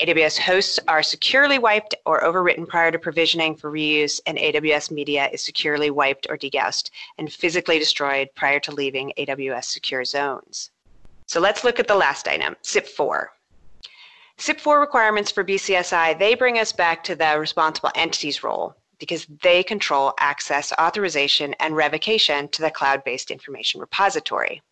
AWS 0.00 0.38
hosts 0.38 0.78
are 0.86 1.02
securely 1.02 1.58
wiped 1.58 1.96
or 2.06 2.20
overwritten 2.20 2.68
prior 2.68 2.92
to 2.92 3.00
provisioning 3.00 3.56
for 3.56 3.72
reuse, 3.72 4.20
and 4.26 4.38
AWS 4.38 4.92
media 4.92 5.28
is 5.32 5.44
securely 5.44 5.90
wiped 5.90 6.28
or 6.30 6.38
degaussed 6.38 6.90
and 7.18 7.32
physically 7.32 7.80
destroyed 7.80 8.28
prior 8.36 8.60
to 8.60 8.70
leaving 8.70 9.12
AWS 9.18 9.64
secure 9.64 10.04
zones. 10.04 10.70
So 11.28 11.40
let's 11.40 11.62
look 11.62 11.78
at 11.78 11.86
the 11.86 11.94
last 11.94 12.26
item, 12.26 12.56
CIP4. 12.62 13.26
CIP4 14.38 14.80
requirements 14.80 15.30
for 15.30 15.44
BCSI, 15.44 16.18
they 16.18 16.34
bring 16.34 16.58
us 16.58 16.72
back 16.72 17.04
to 17.04 17.14
the 17.14 17.38
responsible 17.38 17.90
entities 17.94 18.42
role 18.42 18.74
because 18.98 19.26
they 19.42 19.62
control 19.62 20.14
access, 20.18 20.72
authorization, 20.80 21.52
and 21.60 21.76
revocation 21.76 22.48
to 22.48 22.62
the 22.62 22.70
cloud-based 22.70 23.30
information 23.30 23.78
repository. 23.78 24.62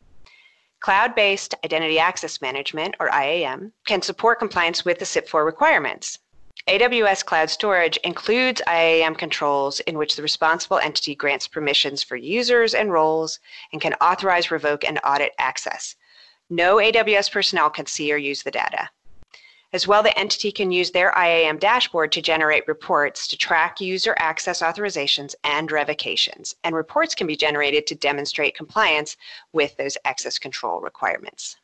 Cloud 0.80 1.14
based 1.14 1.54
Identity 1.62 1.98
Access 1.98 2.40
Management, 2.40 2.94
or 3.00 3.10
IAM, 3.10 3.74
can 3.86 4.00
support 4.00 4.38
compliance 4.38 4.82
with 4.82 4.98
the 4.98 5.04
CIP4 5.04 5.44
requirements. 5.44 6.20
AWS 6.68 7.22
Cloud 7.22 7.50
Storage 7.50 7.98
includes 7.98 8.62
IAM 8.66 9.14
controls 9.14 9.80
in 9.80 9.98
which 9.98 10.16
the 10.16 10.22
responsible 10.22 10.78
entity 10.78 11.14
grants 11.14 11.46
permissions 11.46 12.02
for 12.02 12.16
users 12.16 12.72
and 12.72 12.90
roles 12.90 13.40
and 13.72 13.82
can 13.82 13.92
authorize, 14.00 14.50
revoke, 14.50 14.84
and 14.84 14.98
audit 15.04 15.32
access. 15.38 15.96
No 16.48 16.76
AWS 16.76 17.32
personnel 17.32 17.70
can 17.70 17.86
see 17.86 18.12
or 18.12 18.16
use 18.16 18.42
the 18.42 18.50
data. 18.50 18.88
As 19.72 19.88
well, 19.88 20.02
the 20.02 20.16
entity 20.16 20.52
can 20.52 20.70
use 20.70 20.92
their 20.92 21.12
IAM 21.18 21.58
dashboard 21.58 22.12
to 22.12 22.22
generate 22.22 22.68
reports 22.68 23.26
to 23.28 23.36
track 23.36 23.80
user 23.80 24.14
access 24.18 24.62
authorizations 24.62 25.34
and 25.42 25.72
revocations. 25.72 26.54
And 26.62 26.74
reports 26.74 27.16
can 27.16 27.26
be 27.26 27.36
generated 27.36 27.86
to 27.88 27.96
demonstrate 27.96 28.56
compliance 28.56 29.16
with 29.52 29.76
those 29.76 29.98
access 30.04 30.38
control 30.38 30.80
requirements. 30.80 31.56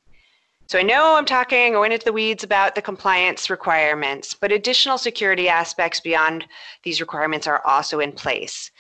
So 0.66 0.78
I 0.78 0.82
know 0.82 1.14
I'm 1.14 1.26
talking, 1.26 1.72
going 1.74 1.92
into 1.92 2.04
the 2.04 2.12
weeds 2.12 2.42
about 2.42 2.74
the 2.74 2.82
compliance 2.82 3.50
requirements, 3.50 4.34
but 4.34 4.50
additional 4.50 4.98
security 4.98 5.48
aspects 5.48 6.00
beyond 6.00 6.46
these 6.82 7.00
requirements 7.00 7.46
are 7.46 7.64
also 7.64 8.00
in 8.00 8.12
place. 8.12 8.70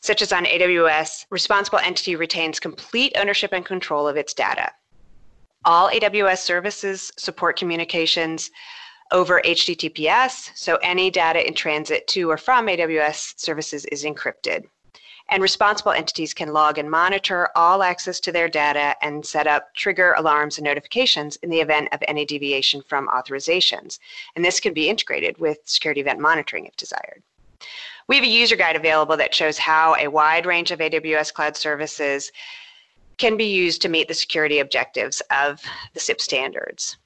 Such 0.00 0.22
as 0.22 0.32
on 0.32 0.44
AWS, 0.44 1.26
responsible 1.30 1.78
entity 1.78 2.16
retains 2.16 2.58
complete 2.58 3.12
ownership 3.16 3.52
and 3.52 3.66
control 3.66 4.08
of 4.08 4.16
its 4.16 4.34
data. 4.34 4.72
All 5.64 5.90
AWS 5.90 6.38
services 6.38 7.12
support 7.16 7.56
communications 7.56 8.50
over 9.12 9.40
HTTPS, 9.44 10.50
so 10.56 10.76
any 10.82 11.08
data 11.08 11.46
in 11.46 11.54
transit 11.54 12.08
to 12.08 12.30
or 12.30 12.36
from 12.36 12.66
AWS 12.66 13.38
services 13.38 13.84
is 13.86 14.04
encrypted. 14.04 14.64
And 15.28 15.40
responsible 15.40 15.92
entities 15.92 16.34
can 16.34 16.52
log 16.52 16.78
and 16.78 16.90
monitor 16.90 17.48
all 17.54 17.84
access 17.84 18.18
to 18.20 18.32
their 18.32 18.48
data 18.48 18.96
and 19.02 19.24
set 19.24 19.46
up 19.46 19.72
trigger 19.76 20.14
alarms 20.14 20.58
and 20.58 20.64
notifications 20.64 21.36
in 21.36 21.50
the 21.50 21.60
event 21.60 21.90
of 21.92 22.02
any 22.08 22.24
deviation 22.24 22.82
from 22.82 23.06
authorizations. 23.08 24.00
And 24.34 24.44
this 24.44 24.58
can 24.58 24.74
be 24.74 24.88
integrated 24.88 25.38
with 25.38 25.58
security 25.64 26.00
event 26.00 26.18
monitoring 26.18 26.66
if 26.66 26.76
desired. 26.76 27.22
We 28.08 28.16
have 28.16 28.24
a 28.24 28.28
user 28.28 28.56
guide 28.56 28.74
available 28.74 29.16
that 29.16 29.34
shows 29.34 29.58
how 29.58 29.94
a 29.94 30.08
wide 30.08 30.44
range 30.44 30.72
of 30.72 30.80
AWS 30.80 31.32
cloud 31.32 31.56
services 31.56 32.32
can 33.22 33.36
be 33.36 33.44
used 33.44 33.80
to 33.80 33.88
meet 33.88 34.08
the 34.08 34.14
security 34.14 34.58
objectives 34.58 35.22
of 35.30 35.62
the 35.94 36.00
CIP 36.00 36.20
standards. 36.20 36.96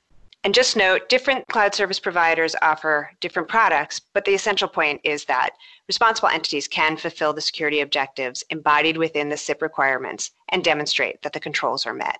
And 0.44 0.54
just 0.54 0.74
note, 0.74 1.10
different 1.10 1.46
cloud 1.48 1.74
service 1.74 2.00
providers 2.00 2.56
offer 2.62 3.10
different 3.20 3.48
products, 3.48 4.00
but 4.14 4.24
the 4.24 4.32
essential 4.32 4.66
point 4.66 5.02
is 5.04 5.26
that 5.26 5.50
responsible 5.88 6.30
entities 6.30 6.68
can 6.68 6.96
fulfill 6.96 7.34
the 7.34 7.42
security 7.42 7.80
objectives 7.80 8.42
embodied 8.48 8.96
within 8.96 9.28
the 9.28 9.36
CIP 9.36 9.60
requirements 9.60 10.30
and 10.48 10.64
demonstrate 10.64 11.20
that 11.20 11.34
the 11.34 11.40
controls 11.40 11.84
are 11.84 11.92
met. 11.92 12.18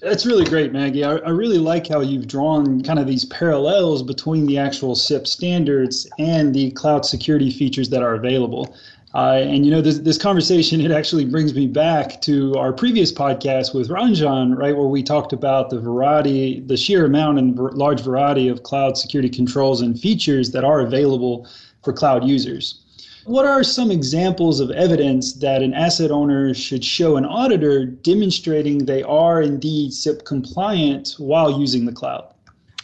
That's 0.00 0.24
really 0.24 0.44
great, 0.46 0.72
Maggie. 0.72 1.04
I, 1.04 1.16
I, 1.16 1.30
really 1.30 1.58
like 1.58 1.88
how 1.88 2.00
you've 2.00 2.28
drawn 2.28 2.82
kind 2.82 2.98
of 2.98 3.06
these 3.06 3.24
parallels 3.26 4.02
between 4.02 4.46
the 4.46 4.56
actual 4.56 4.94
CIP 4.94 5.26
standards 5.26 6.08
and 6.18 6.54
the 6.54 6.70
cloud 6.70 7.04
security 7.04 7.50
features 7.50 7.90
that 7.90 8.02
are 8.02 8.14
available. 8.14 8.74
Uh, 9.16 9.40
and 9.48 9.64
you 9.64 9.70
know, 9.70 9.80
this 9.80 10.00
this 10.00 10.18
conversation 10.18 10.78
it 10.82 10.90
actually 10.90 11.24
brings 11.24 11.54
me 11.54 11.66
back 11.66 12.20
to 12.20 12.54
our 12.56 12.70
previous 12.70 13.10
podcast 13.10 13.74
with 13.74 13.88
Ranjan, 13.88 14.58
right, 14.58 14.76
where 14.76 14.88
we 14.88 15.02
talked 15.02 15.32
about 15.32 15.70
the 15.70 15.80
variety, 15.80 16.60
the 16.60 16.76
sheer 16.76 17.06
amount 17.06 17.38
and 17.38 17.58
large 17.58 18.02
variety 18.02 18.46
of 18.48 18.62
cloud 18.62 18.98
security 18.98 19.30
controls 19.30 19.80
and 19.80 19.98
features 19.98 20.50
that 20.50 20.64
are 20.64 20.80
available 20.80 21.48
for 21.82 21.94
cloud 21.94 22.24
users. 22.24 22.82
What 23.24 23.46
are 23.46 23.64
some 23.64 23.90
examples 23.90 24.60
of 24.60 24.70
evidence 24.70 25.32
that 25.32 25.62
an 25.62 25.72
asset 25.72 26.10
owner 26.10 26.52
should 26.52 26.84
show 26.84 27.16
an 27.16 27.24
auditor 27.24 27.86
demonstrating 27.86 28.84
they 28.84 29.02
are 29.02 29.40
indeed 29.40 29.94
CIP 29.94 30.26
compliant 30.26 31.14
while 31.16 31.58
using 31.58 31.86
the 31.86 31.92
cloud? 31.92 32.34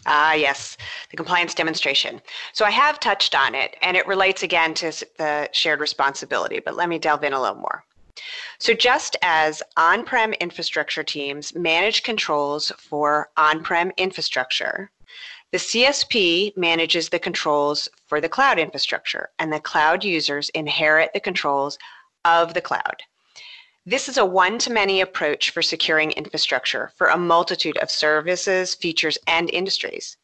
Ah, 0.06 0.32
yes, 0.32 0.76
the 1.10 1.16
compliance 1.16 1.54
demonstration. 1.54 2.20
So 2.52 2.64
I 2.64 2.70
have 2.70 2.98
touched 2.98 3.34
on 3.34 3.54
it, 3.54 3.76
and 3.82 3.96
it 3.96 4.06
relates 4.06 4.42
again 4.42 4.74
to 4.74 4.90
the 5.16 5.48
shared 5.52 5.80
responsibility, 5.80 6.60
but 6.60 6.74
let 6.74 6.88
me 6.88 6.98
delve 6.98 7.24
in 7.24 7.32
a 7.32 7.40
little 7.40 7.56
more. 7.56 7.84
So, 8.58 8.74
just 8.74 9.16
as 9.22 9.62
on 9.76 10.04
prem 10.04 10.32
infrastructure 10.34 11.02
teams 11.02 11.54
manage 11.54 12.02
controls 12.02 12.70
for 12.78 13.30
on 13.36 13.62
prem 13.62 13.92
infrastructure, 13.96 14.90
the 15.50 15.58
CSP 15.58 16.56
manages 16.56 17.08
the 17.08 17.18
controls 17.18 17.88
for 18.06 18.20
the 18.20 18.28
cloud 18.28 18.58
infrastructure, 18.58 19.30
and 19.38 19.52
the 19.52 19.60
cloud 19.60 20.04
users 20.04 20.48
inherit 20.50 21.10
the 21.12 21.20
controls 21.20 21.78
of 22.24 22.54
the 22.54 22.60
cloud. 22.60 23.02
This 23.84 24.08
is 24.08 24.16
a 24.16 24.24
one 24.24 24.58
to 24.58 24.72
many 24.72 25.00
approach 25.00 25.50
for 25.50 25.60
securing 25.60 26.12
infrastructure 26.12 26.92
for 26.94 27.08
a 27.08 27.18
multitude 27.18 27.76
of 27.78 27.90
services, 27.90 28.76
features, 28.76 29.18
and 29.26 29.50
industries. 29.50 30.16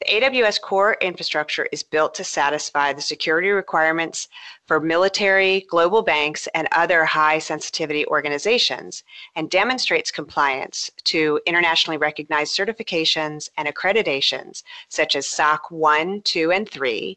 The 0.00 0.20
AWS 0.20 0.60
core 0.60 0.98
infrastructure 1.00 1.66
is 1.72 1.82
built 1.82 2.14
to 2.16 2.24
satisfy 2.24 2.92
the 2.92 3.00
security 3.00 3.48
requirements 3.48 4.28
for 4.66 4.80
military, 4.80 5.62
global 5.70 6.02
banks, 6.02 6.46
and 6.48 6.68
other 6.72 7.06
high 7.06 7.38
sensitivity 7.38 8.06
organizations 8.06 9.02
and 9.34 9.48
demonstrates 9.48 10.10
compliance 10.10 10.90
to 11.04 11.40
internationally 11.46 11.96
recognized 11.96 12.54
certifications 12.54 13.48
and 13.56 13.66
accreditations 13.66 14.62
such 14.90 15.16
as 15.16 15.26
SOC 15.26 15.70
1, 15.70 16.20
2, 16.20 16.52
and 16.52 16.68
3, 16.68 17.16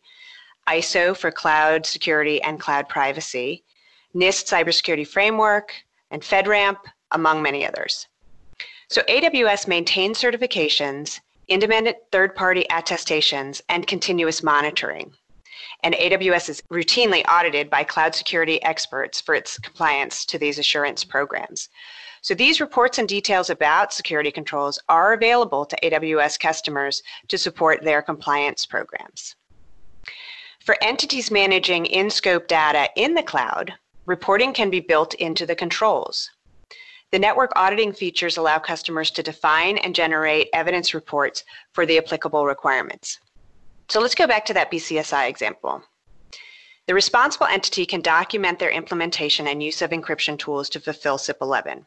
ISO 0.69 1.17
for 1.17 1.29
cloud 1.29 1.85
security 1.85 2.41
and 2.41 2.57
cloud 2.57 2.87
privacy, 2.87 3.65
NIST 4.15 4.45
cybersecurity 4.45 5.07
framework, 5.07 5.73
and 6.11 6.21
FedRAMP, 6.21 6.77
among 7.11 7.41
many 7.41 7.65
others. 7.65 8.07
So 8.89 9.01
AWS 9.03 9.67
maintains 9.67 10.21
certifications, 10.21 11.19
independent 11.47 11.97
third 12.11 12.35
party 12.35 12.65
attestations, 12.69 13.61
and 13.69 13.87
continuous 13.87 14.43
monitoring. 14.43 15.13
And 15.83 15.95
AWS 15.95 16.49
is 16.49 16.63
routinely 16.71 17.23
audited 17.27 17.69
by 17.69 17.83
cloud 17.83 18.15
security 18.15 18.61
experts 18.63 19.19
for 19.19 19.35
its 19.35 19.57
compliance 19.57 20.25
to 20.25 20.37
these 20.37 20.59
assurance 20.59 21.03
programs. 21.03 21.69
So 22.21 22.33
these 22.33 22.61
reports 22.61 22.99
and 22.99 23.09
details 23.09 23.49
about 23.49 23.91
security 23.91 24.31
controls 24.31 24.79
are 24.87 25.11
available 25.11 25.65
to 25.65 25.77
AWS 25.83 26.39
customers 26.39 27.03
to 27.27 27.37
support 27.37 27.83
their 27.83 28.01
compliance 28.01 28.65
programs. 28.65 29.35
For 30.63 30.77
entities 30.81 31.29
managing 31.31 31.85
in 31.87 32.09
scope 32.09 32.47
data 32.47 32.89
in 32.95 33.15
the 33.15 33.23
cloud, 33.23 33.73
reporting 34.05 34.53
can 34.53 34.69
be 34.69 34.79
built 34.79 35.13
into 35.15 35.45
the 35.45 35.55
controls. 35.55 36.29
The 37.11 37.19
network 37.19 37.51
auditing 37.55 37.93
features 37.93 38.37
allow 38.37 38.59
customers 38.59 39.11
to 39.11 39.23
define 39.23 39.77
and 39.77 39.93
generate 39.93 40.49
evidence 40.51 40.93
reports 40.93 41.43
for 41.71 41.85
the 41.85 41.97
applicable 41.97 42.45
requirements. 42.45 43.19
So 43.87 43.99
let's 43.99 44.15
go 44.15 44.25
back 44.25 44.45
to 44.45 44.53
that 44.55 44.71
BCSI 44.71 45.29
example. 45.29 45.83
The 46.87 46.93
responsible 46.93 47.45
entity 47.45 47.85
can 47.85 48.01
document 48.01 48.59
their 48.59 48.71
implementation 48.71 49.47
and 49.47 49.63
use 49.63 49.81
of 49.81 49.91
encryption 49.91 50.37
tools 50.37 50.69
to 50.69 50.79
fulfill 50.79 51.17
CIP 51.17 51.37
11. 51.41 51.85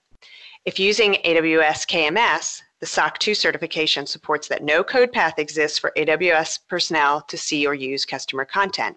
If 0.64 0.78
using 0.78 1.14
AWS 1.24 1.86
KMS, 1.86 2.62
the 2.80 2.86
SOC 2.86 3.18
2 3.18 3.34
certification 3.34 4.06
supports 4.06 4.48
that 4.48 4.62
no 4.62 4.82
code 4.82 5.12
path 5.12 5.38
exists 5.38 5.78
for 5.78 5.92
AWS 5.96 6.60
personnel 6.68 7.20
to 7.22 7.36
see 7.36 7.66
or 7.66 7.74
use 7.74 8.04
customer 8.04 8.44
content. 8.44 8.96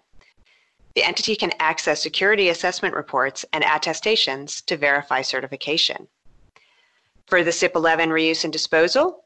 The 0.96 1.04
entity 1.04 1.36
can 1.36 1.52
access 1.60 2.02
security 2.02 2.48
assessment 2.48 2.94
reports 2.94 3.44
and 3.52 3.62
attestations 3.64 4.60
to 4.62 4.76
verify 4.76 5.22
certification. 5.22 6.08
For 7.26 7.44
the 7.44 7.52
CIP 7.52 7.76
11 7.76 8.10
reuse 8.10 8.42
and 8.42 8.52
disposal, 8.52 9.24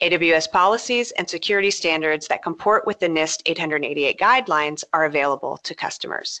AWS 0.00 0.50
policies 0.50 1.10
and 1.12 1.28
security 1.28 1.70
standards 1.70 2.26
that 2.28 2.42
comport 2.42 2.86
with 2.86 2.98
the 2.98 3.08
NIST 3.08 3.42
888 3.44 4.18
guidelines 4.18 4.84
are 4.94 5.04
available 5.04 5.58
to 5.58 5.74
customers. 5.74 6.40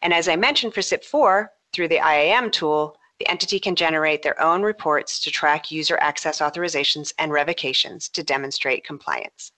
And 0.00 0.14
as 0.14 0.28
I 0.28 0.36
mentioned 0.36 0.72
for 0.72 0.82
CIP 0.82 1.04
4, 1.04 1.52
through 1.72 1.88
the 1.88 2.00
IAM 2.00 2.50
tool, 2.50 2.96
the 3.18 3.28
entity 3.28 3.60
can 3.60 3.76
generate 3.76 4.22
their 4.22 4.40
own 4.40 4.62
reports 4.62 5.20
to 5.20 5.30
track 5.30 5.70
user 5.70 5.98
access 6.00 6.40
authorizations 6.40 7.12
and 7.18 7.32
revocations 7.32 8.08
to 8.10 8.22
demonstrate 8.22 8.84
compliance. 8.84 9.52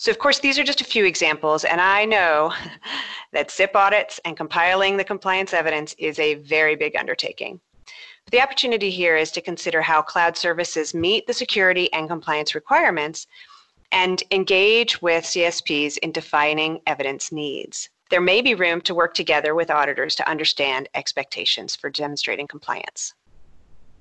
So, 0.00 0.12
of 0.12 0.20
course, 0.20 0.38
these 0.38 0.60
are 0.60 0.64
just 0.64 0.80
a 0.80 0.84
few 0.84 1.04
examples, 1.04 1.64
and 1.64 1.80
I 1.80 2.04
know 2.04 2.54
that 3.32 3.50
CIP 3.50 3.74
audits 3.74 4.20
and 4.24 4.36
compiling 4.36 4.96
the 4.96 5.02
compliance 5.02 5.52
evidence 5.52 5.92
is 5.98 6.20
a 6.20 6.34
very 6.34 6.76
big 6.76 6.94
undertaking. 6.94 7.60
But 8.24 8.30
the 8.30 8.40
opportunity 8.40 8.90
here 8.90 9.16
is 9.16 9.32
to 9.32 9.40
consider 9.40 9.82
how 9.82 10.02
cloud 10.02 10.36
services 10.36 10.94
meet 10.94 11.26
the 11.26 11.34
security 11.34 11.92
and 11.92 12.08
compliance 12.08 12.54
requirements 12.54 13.26
and 13.90 14.22
engage 14.30 15.02
with 15.02 15.24
CSPs 15.24 15.98
in 15.98 16.12
defining 16.12 16.80
evidence 16.86 17.32
needs. 17.32 17.88
There 18.08 18.20
may 18.20 18.40
be 18.40 18.54
room 18.54 18.80
to 18.82 18.94
work 18.94 19.14
together 19.14 19.52
with 19.52 19.68
auditors 19.68 20.14
to 20.14 20.28
understand 20.30 20.88
expectations 20.94 21.74
for 21.74 21.90
demonstrating 21.90 22.46
compliance. 22.46 23.14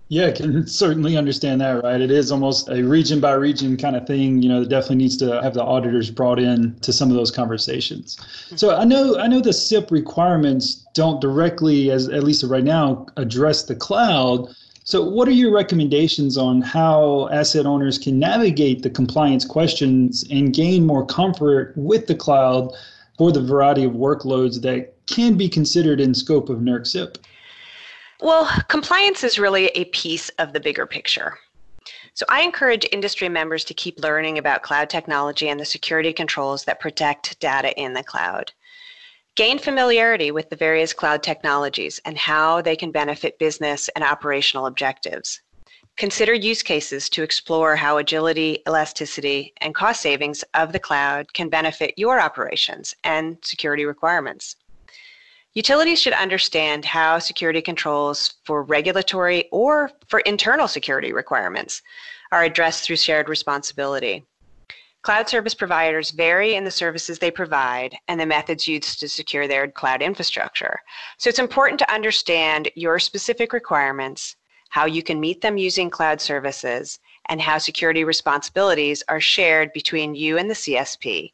Yeah, 0.10 0.28
I 0.28 0.32
can 0.32 0.66
certainly 0.84 1.18
understand 1.18 1.62
that, 1.62 1.84
right? 1.84 2.00
It 2.00 2.12
is 2.12 2.32
almost 2.32 2.70
a 2.70 2.84
region 2.84 3.20
by 3.20 3.34
region 3.34 3.78
kind 3.78 3.96
of 3.96 4.08
thing. 4.08 4.42
You 4.42 4.50
know, 4.50 4.60
that 4.62 4.70
definitely 4.70 4.98
needs 4.98 5.18
to 5.18 5.42
have 5.42 5.54
the 5.54 5.64
auditors 5.64 6.10
brought 6.10 6.40
in 6.40 6.80
to 6.80 6.94
some 6.94 7.10
of 7.10 7.16
those 7.16 7.32
conversations. 7.32 8.18
So 8.56 8.76
I 8.76 8.86
know 8.86 9.18
I 9.18 9.28
know 9.28 9.42
the 9.42 9.54
CIP 9.54 9.92
requirements 9.92 10.86
don't 10.94 11.20
directly, 11.20 11.92
as 11.92 12.08
at 12.10 12.24
least 12.24 12.44
right 12.44 12.64
now, 12.64 13.08
address 13.18 13.64
the 13.64 13.76
cloud. 13.76 14.48
So 14.84 15.04
what 15.04 15.28
are 15.28 15.32
your 15.32 15.52
recommendations 15.52 16.38
on 16.38 16.62
how 16.62 17.28
asset 17.30 17.66
owners 17.66 17.98
can 17.98 18.20
navigate 18.20 18.84
the 18.84 18.90
compliance 18.90 19.44
questions 19.44 20.24
and 20.32 20.54
gain 20.54 20.86
more 20.86 21.06
comfort 21.06 21.74
with 21.76 22.08
the 22.08 22.16
cloud 22.16 22.72
for 23.18 23.34
the 23.34 23.42
variety 23.42 23.84
of 23.84 23.92
workloads 23.92 24.62
that 24.62 24.94
can 25.08 25.36
be 25.36 25.50
considered 25.50 26.00
in 26.00 26.14
scope 26.14 26.48
of 26.48 26.60
NERC 26.60 26.88
CIP? 26.88 27.18
Well, 28.20 28.50
compliance 28.68 29.24
is 29.24 29.38
really 29.38 29.68
a 29.68 29.86
piece 29.86 30.30
of 30.40 30.52
the 30.52 30.60
bigger 30.60 30.88
picture. 30.88 31.38
So 32.16 32.26
I 32.30 32.42
encourage 32.42 32.88
industry 32.92 33.30
members 33.30 33.64
to 33.66 33.76
keep 33.76 34.00
learning 34.00 34.40
about 34.40 34.64
cloud 34.64 34.90
technology 34.90 35.50
and 35.50 35.60
the 35.60 35.66
security 35.66 36.12
controls 36.12 36.66
that 36.66 36.80
protect 36.80 37.40
data 37.40 37.80
in 37.80 37.94
the 37.94 38.04
cloud. 38.04 38.52
Gain 39.36 39.60
familiarity 39.60 40.32
with 40.32 40.50
the 40.50 40.56
various 40.56 40.94
cloud 40.94 41.22
technologies 41.22 42.02
and 42.06 42.18
how 42.18 42.60
they 42.60 42.76
can 42.76 42.92
benefit 42.92 43.38
business 43.38 43.88
and 43.90 44.04
operational 44.04 44.66
objectives. 44.66 45.40
Consider 45.96 46.34
use 46.34 46.64
cases 46.64 47.10
to 47.10 47.22
explore 47.22 47.76
how 47.76 47.98
agility, 47.98 48.64
elasticity, 48.68 49.54
and 49.62 49.76
cost 49.76 50.02
savings 50.02 50.44
of 50.56 50.74
the 50.74 50.80
cloud 50.80 51.34
can 51.34 51.50
benefit 51.50 51.94
your 51.98 52.20
operations 52.20 52.96
and 53.04 53.38
security 53.44 53.86
requirements. 53.86 54.56
Utilities 55.58 56.00
should 56.00 56.14
understand 56.14 56.86
how 56.86 57.18
security 57.18 57.64
controls 57.64 58.36
for 58.44 58.62
regulatory 58.62 59.50
or 59.52 59.90
for 60.08 60.20
internal 60.20 60.68
security 60.68 61.12
requirements 61.12 61.82
are 62.32 62.44
addressed 62.44 62.84
through 62.84 62.98
shared 62.98 63.28
responsibility. 63.28 64.24
Cloud 65.02 65.28
service 65.28 65.56
providers 65.56 66.12
vary 66.12 66.54
in 66.54 66.64
the 66.64 66.70
services 66.70 67.18
they 67.18 67.32
provide 67.32 67.98
and 68.08 68.20
the 68.20 68.26
methods 68.28 68.68
used 68.68 69.00
to 69.00 69.10
secure 69.10 69.48
their 69.48 69.68
cloud 69.68 70.04
infrastructure. 70.04 70.80
So 71.18 71.28
it's 71.28 71.40
important 71.40 71.80
to 71.80 71.92
understand 71.92 72.70
your 72.76 73.00
specific 73.00 73.52
requirements, 73.52 74.36
how 74.70 74.86
you 74.86 75.02
can 75.02 75.20
meet 75.20 75.42
them 75.42 75.58
using 75.58 75.90
cloud 75.90 76.22
services, 76.22 77.00
and 77.30 77.42
how 77.42 77.58
security 77.58 78.04
responsibilities 78.04 79.02
are 79.10 79.20
shared 79.20 79.74
between 79.74 80.14
you 80.14 80.38
and 80.38 80.52
the 80.52 80.54
CSP. 80.54 81.32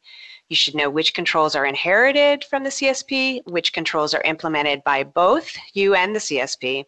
You 0.54 0.56
should 0.56 0.76
know 0.76 0.88
which 0.88 1.14
controls 1.14 1.56
are 1.56 1.66
inherited 1.66 2.44
from 2.44 2.62
the 2.62 2.70
CSP, 2.70 3.40
which 3.44 3.72
controls 3.72 4.14
are 4.14 4.22
implemented 4.22 4.84
by 4.84 5.02
both 5.02 5.50
you 5.72 5.96
and 5.96 6.14
the 6.14 6.20
CSP, 6.20 6.84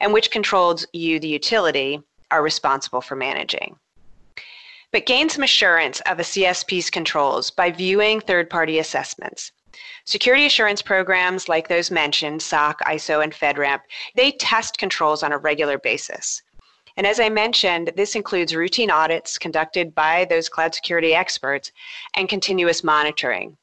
and 0.00 0.12
which 0.12 0.32
controls 0.32 0.84
you, 0.92 1.20
the 1.20 1.28
utility, 1.28 2.02
are 2.32 2.42
responsible 2.42 3.00
for 3.00 3.14
managing 3.14 3.76
but 4.90 5.06
gain 5.06 5.28
some 5.28 5.44
assurance 5.44 6.00
of 6.06 6.18
a 6.18 6.22
CSP's 6.22 6.90
controls 6.90 7.52
by 7.52 7.70
viewing 7.70 8.20
third 8.20 8.50
party 8.50 8.80
assessments. 8.80 9.52
Security 10.04 10.46
assurance 10.46 10.82
programs 10.82 11.48
like 11.48 11.68
those 11.68 11.92
mentioned, 11.92 12.42
SOC, 12.42 12.80
ISO, 12.80 13.22
and 13.22 13.32
FedRAMP, 13.32 13.80
they 14.16 14.32
test 14.32 14.78
controls 14.78 15.22
on 15.22 15.30
a 15.30 15.38
regular 15.38 15.78
basis. 15.78 16.42
And 16.96 17.06
as 17.06 17.18
I 17.18 17.28
mentioned, 17.28 17.92
this 17.96 18.14
includes 18.14 18.54
routine 18.54 18.90
audits 18.90 19.36
conducted 19.38 19.94
by 19.94 20.26
those 20.26 20.48
cloud 20.48 20.74
security 20.74 21.14
experts 21.14 21.72
and 22.14 22.28
continuous 22.28 22.84
monitoring. 22.84 23.56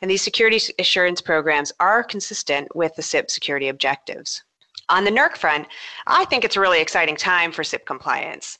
And 0.00 0.10
these 0.10 0.22
security 0.22 0.60
assurance 0.78 1.20
programs 1.20 1.72
are 1.80 2.02
consistent 2.02 2.74
with 2.74 2.94
the 2.94 3.02
CIP 3.02 3.30
security 3.30 3.68
objectives. 3.68 4.42
On 4.88 5.04
the 5.04 5.10
NERC 5.10 5.36
front, 5.36 5.68
I 6.06 6.24
think 6.24 6.44
it's 6.44 6.56
a 6.56 6.60
really 6.60 6.80
exciting 6.80 7.16
time 7.16 7.52
for 7.52 7.62
CIP 7.62 7.86
compliance. 7.86 8.58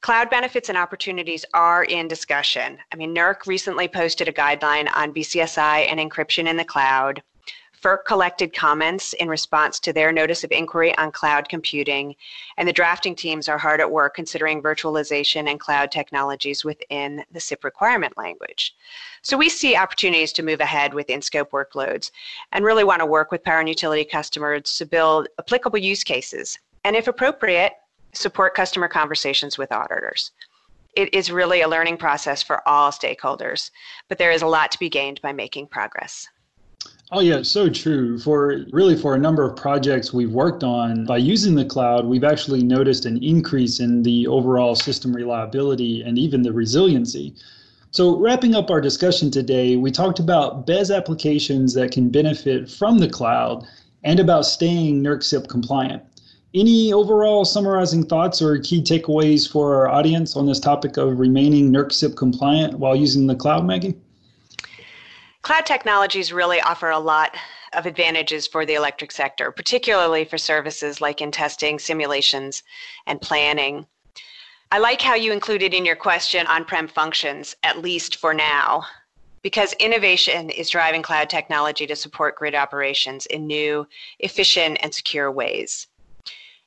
Cloud 0.00 0.30
benefits 0.30 0.68
and 0.68 0.76
opportunities 0.76 1.44
are 1.54 1.84
in 1.84 2.08
discussion. 2.08 2.78
I 2.92 2.96
mean, 2.96 3.14
NERC 3.14 3.46
recently 3.46 3.86
posted 3.86 4.28
a 4.28 4.32
guideline 4.32 4.90
on 4.96 5.14
BCSI 5.14 5.86
and 5.88 6.00
encryption 6.00 6.48
in 6.48 6.56
the 6.56 6.64
cloud. 6.64 7.22
FERC 7.82 8.04
collected 8.06 8.54
comments 8.54 9.12
in 9.14 9.28
response 9.28 9.80
to 9.80 9.92
their 9.92 10.12
notice 10.12 10.44
of 10.44 10.52
inquiry 10.52 10.96
on 10.98 11.10
cloud 11.10 11.48
computing, 11.48 12.14
and 12.56 12.68
the 12.68 12.72
drafting 12.72 13.16
teams 13.16 13.48
are 13.48 13.58
hard 13.58 13.80
at 13.80 13.90
work 13.90 14.14
considering 14.14 14.62
virtualization 14.62 15.50
and 15.50 15.58
cloud 15.58 15.90
technologies 15.90 16.64
within 16.64 17.24
the 17.32 17.40
CIP 17.40 17.64
requirement 17.64 18.16
language. 18.16 18.76
So 19.22 19.36
we 19.36 19.48
see 19.48 19.74
opportunities 19.74 20.32
to 20.34 20.44
move 20.44 20.60
ahead 20.60 20.94
with 20.94 21.10
in-scope 21.10 21.50
workloads 21.50 22.12
and 22.52 22.64
really 22.64 22.84
want 22.84 23.00
to 23.00 23.06
work 23.06 23.32
with 23.32 23.42
power 23.42 23.58
and 23.58 23.68
utility 23.68 24.04
customers 24.04 24.76
to 24.76 24.86
build 24.86 25.26
applicable 25.40 25.80
use 25.80 26.04
cases, 26.04 26.56
and 26.84 26.94
if 26.94 27.08
appropriate, 27.08 27.72
support 28.12 28.54
customer 28.54 28.86
conversations 28.86 29.58
with 29.58 29.72
auditors. 29.72 30.30
It 30.94 31.12
is 31.12 31.32
really 31.32 31.62
a 31.62 31.68
learning 31.68 31.96
process 31.96 32.44
for 32.44 32.66
all 32.68 32.92
stakeholders, 32.92 33.72
but 34.08 34.18
there 34.18 34.30
is 34.30 34.42
a 34.42 34.46
lot 34.46 34.70
to 34.70 34.78
be 34.78 34.88
gained 34.88 35.20
by 35.20 35.32
making 35.32 35.66
progress. 35.66 36.28
Oh 37.14 37.20
yeah, 37.20 37.42
so 37.42 37.68
true. 37.68 38.18
For 38.18 38.64
really 38.72 38.96
for 38.96 39.14
a 39.14 39.18
number 39.18 39.44
of 39.44 39.54
projects 39.54 40.14
we've 40.14 40.32
worked 40.32 40.64
on, 40.64 41.04
by 41.04 41.18
using 41.18 41.54
the 41.54 41.64
cloud, 41.66 42.06
we've 42.06 42.24
actually 42.24 42.62
noticed 42.62 43.04
an 43.04 43.22
increase 43.22 43.80
in 43.80 44.02
the 44.02 44.26
overall 44.26 44.74
system 44.74 45.14
reliability 45.14 46.00
and 46.00 46.18
even 46.18 46.40
the 46.40 46.54
resiliency. 46.54 47.34
So, 47.90 48.16
wrapping 48.16 48.54
up 48.54 48.70
our 48.70 48.80
discussion 48.80 49.30
today, 49.30 49.76
we 49.76 49.90
talked 49.90 50.20
about 50.20 50.66
BES 50.66 50.90
applications 50.90 51.74
that 51.74 51.90
can 51.90 52.08
benefit 52.08 52.70
from 52.70 52.96
the 52.96 53.10
cloud 53.10 53.66
and 54.02 54.18
about 54.18 54.46
staying 54.46 55.02
NERC 55.02 55.46
compliant. 55.50 56.02
Any 56.54 56.94
overall 56.94 57.44
summarizing 57.44 58.06
thoughts 58.06 58.40
or 58.40 58.58
key 58.58 58.82
takeaways 58.82 59.46
for 59.46 59.74
our 59.74 59.88
audience 59.90 60.34
on 60.34 60.46
this 60.46 60.60
topic 60.60 60.96
of 60.96 61.20
remaining 61.20 61.70
NERC 61.70 62.16
compliant 62.16 62.78
while 62.78 62.96
using 62.96 63.26
the 63.26 63.36
cloud, 63.36 63.66
Maggie? 63.66 63.96
Cloud 65.42 65.66
technologies 65.66 66.32
really 66.32 66.60
offer 66.60 66.90
a 66.90 66.98
lot 66.98 67.34
of 67.72 67.84
advantages 67.84 68.46
for 68.46 68.64
the 68.64 68.74
electric 68.74 69.10
sector, 69.10 69.50
particularly 69.50 70.24
for 70.24 70.38
services 70.38 71.00
like 71.00 71.20
in 71.20 71.32
testing, 71.32 71.80
simulations, 71.80 72.62
and 73.08 73.20
planning. 73.20 73.84
I 74.70 74.78
like 74.78 75.02
how 75.02 75.16
you 75.16 75.32
included 75.32 75.74
in 75.74 75.84
your 75.84 75.96
question 75.96 76.46
on 76.46 76.64
prem 76.64 76.86
functions, 76.86 77.56
at 77.64 77.82
least 77.82 78.16
for 78.16 78.32
now, 78.32 78.84
because 79.42 79.72
innovation 79.74 80.48
is 80.48 80.70
driving 80.70 81.02
cloud 81.02 81.28
technology 81.28 81.88
to 81.88 81.96
support 81.96 82.36
grid 82.36 82.54
operations 82.54 83.26
in 83.26 83.48
new, 83.48 83.86
efficient, 84.20 84.78
and 84.80 84.94
secure 84.94 85.30
ways. 85.32 85.88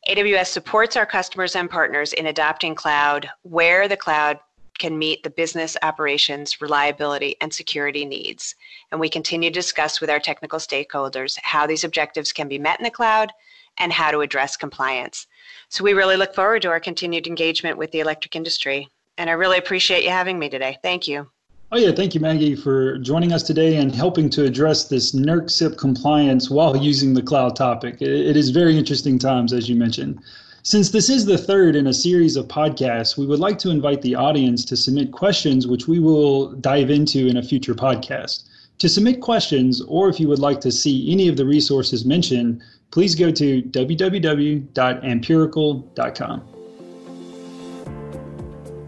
AWS 0.09 0.47
supports 0.47 0.97
our 0.97 1.05
customers 1.05 1.55
and 1.55 1.69
partners 1.69 2.11
in 2.13 2.27
adopting 2.27 2.75
cloud 2.75 3.29
where 3.43 3.87
the 3.87 3.97
cloud 3.97 4.37
can 4.77 4.97
meet 4.97 5.23
the 5.23 5.29
business 5.29 5.77
operations, 5.81 6.61
reliability, 6.61 7.35
and 7.41 7.53
security 7.53 8.05
needs. 8.05 8.55
And 8.91 8.99
we 8.99 9.09
continue 9.09 9.49
to 9.49 9.53
discuss 9.53 10.01
with 10.01 10.09
our 10.09 10.19
technical 10.19 10.59
stakeholders 10.59 11.37
how 11.41 11.65
these 11.65 11.83
objectives 11.83 12.31
can 12.31 12.47
be 12.47 12.59
met 12.59 12.79
in 12.79 12.83
the 12.83 12.91
cloud 12.91 13.31
and 13.77 13.91
how 13.91 14.11
to 14.11 14.21
address 14.21 14.55
compliance. 14.57 15.27
So 15.69 15.83
we 15.83 15.93
really 15.93 16.17
look 16.17 16.33
forward 16.33 16.61
to 16.63 16.69
our 16.69 16.79
continued 16.79 17.27
engagement 17.27 17.77
with 17.77 17.91
the 17.91 17.99
electric 17.99 18.35
industry. 18.35 18.89
And 19.17 19.29
I 19.29 19.33
really 19.33 19.57
appreciate 19.57 20.03
you 20.03 20.09
having 20.09 20.39
me 20.39 20.49
today. 20.49 20.77
Thank 20.81 21.07
you. 21.07 21.29
Oh, 21.71 21.77
yeah. 21.77 21.91
Thank 21.91 22.13
you, 22.13 22.21
Maggie, 22.21 22.55
for 22.55 22.97
joining 22.99 23.33
us 23.33 23.43
today 23.43 23.77
and 23.77 23.93
helping 23.93 24.29
to 24.31 24.45
address 24.45 24.87
this 24.87 25.13
NERC 25.13 25.49
CIP 25.49 25.77
compliance 25.77 26.49
while 26.49 26.77
using 26.77 27.13
the 27.13 27.23
cloud 27.23 27.55
topic. 27.55 28.01
It 28.01 28.37
is 28.37 28.51
very 28.51 28.77
interesting 28.77 29.17
times, 29.17 29.51
as 29.51 29.67
you 29.67 29.75
mentioned. 29.75 30.21
Since 30.65 30.89
this 30.89 31.09
is 31.11 31.27
the 31.27 31.37
third 31.37 31.75
in 31.75 31.85
a 31.85 31.93
series 31.93 32.35
of 32.35 32.47
podcasts, 32.47 33.15
we 33.15 33.27
would 33.27 33.37
like 33.37 33.59
to 33.59 33.69
invite 33.69 34.01
the 34.01 34.15
audience 34.15 34.65
to 34.65 34.75
submit 34.75 35.11
questions, 35.11 35.67
which 35.67 35.87
we 35.87 35.99
will 35.99 36.53
dive 36.53 36.89
into 36.89 37.27
in 37.27 37.37
a 37.37 37.43
future 37.43 37.75
podcast. 37.75 38.45
To 38.79 38.89
submit 38.89 39.21
questions, 39.21 39.81
or 39.81 40.09
if 40.09 40.19
you 40.19 40.27
would 40.27 40.39
like 40.39 40.59
to 40.61 40.71
see 40.71 41.11
any 41.11 41.27
of 41.27 41.37
the 41.37 41.45
resources 41.45 42.03
mentioned, 42.03 42.63
please 42.89 43.13
go 43.13 43.29
to 43.29 43.61
www.ampirical.com. 43.61 46.41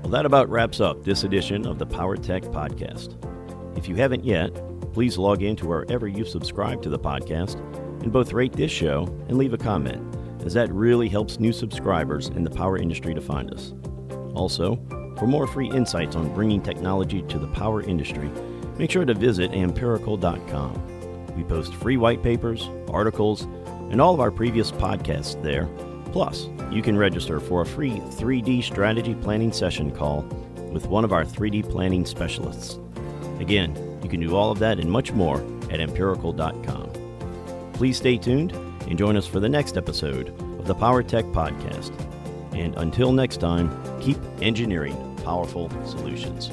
Well, 0.01 0.09
that 0.09 0.25
about 0.25 0.49
wraps 0.49 0.79
up 0.79 1.03
this 1.03 1.23
edition 1.23 1.67
of 1.67 1.77
the 1.77 1.85
Power 1.85 2.17
Tech 2.17 2.41
Podcast. 2.45 3.23
If 3.77 3.87
you 3.87 3.93
haven't 3.93 4.25
yet, 4.25 4.49
please 4.93 5.19
log 5.19 5.43
in 5.43 5.55
to 5.57 5.67
wherever 5.67 6.07
you 6.07 6.25
subscribe 6.25 6.81
to 6.81 6.89
the 6.89 6.97
podcast 6.97 7.59
and 8.01 8.11
both 8.11 8.33
rate 8.33 8.53
this 8.53 8.71
show 8.71 9.03
and 9.27 9.37
leave 9.37 9.53
a 9.53 9.59
comment, 9.59 10.16
as 10.47 10.53
that 10.55 10.73
really 10.73 11.07
helps 11.07 11.39
new 11.39 11.53
subscribers 11.53 12.29
in 12.29 12.43
the 12.43 12.49
power 12.49 12.79
industry 12.79 13.13
to 13.13 13.21
find 13.21 13.53
us. 13.53 13.75
Also, 14.33 14.79
for 15.19 15.27
more 15.27 15.45
free 15.45 15.69
insights 15.69 16.15
on 16.15 16.33
bringing 16.33 16.63
technology 16.63 17.21
to 17.21 17.37
the 17.37 17.47
power 17.49 17.83
industry, 17.83 18.31
make 18.79 18.89
sure 18.89 19.05
to 19.05 19.13
visit 19.13 19.51
ampirical.com. 19.51 21.35
We 21.35 21.43
post 21.43 21.75
free 21.75 21.97
white 21.97 22.23
papers, 22.23 22.67
articles, 22.87 23.43
and 23.91 24.01
all 24.01 24.15
of 24.15 24.19
our 24.19 24.31
previous 24.31 24.71
podcasts 24.71 25.39
there 25.43 25.69
Plus, 26.11 26.49
you 26.71 26.81
can 26.81 26.97
register 26.97 27.39
for 27.39 27.61
a 27.61 27.65
free 27.65 27.91
3D 27.91 28.63
strategy 28.63 29.13
planning 29.13 29.51
session 29.51 29.91
call 29.91 30.23
with 30.71 30.87
one 30.87 31.03
of 31.03 31.13
our 31.13 31.23
3D 31.23 31.69
planning 31.69 32.05
specialists. 32.05 32.79
Again, 33.39 33.99
you 34.01 34.09
can 34.09 34.19
do 34.19 34.35
all 34.35 34.51
of 34.51 34.59
that 34.59 34.79
and 34.79 34.89
much 34.89 35.11
more 35.11 35.37
at 35.69 35.79
ampirical.com. 35.79 36.91
Please 37.73 37.97
stay 37.97 38.17
tuned 38.17 38.51
and 38.87 38.97
join 38.97 39.17
us 39.17 39.27
for 39.27 39.39
the 39.39 39.49
next 39.49 39.77
episode 39.77 40.29
of 40.59 40.67
the 40.67 40.75
Power 40.75 41.03
Tech 41.03 41.25
Podcast. 41.25 41.91
And 42.53 42.75
until 42.75 43.11
next 43.11 43.37
time, 43.37 43.69
keep 44.01 44.17
engineering 44.41 44.95
powerful 45.23 45.69
solutions. 45.85 46.51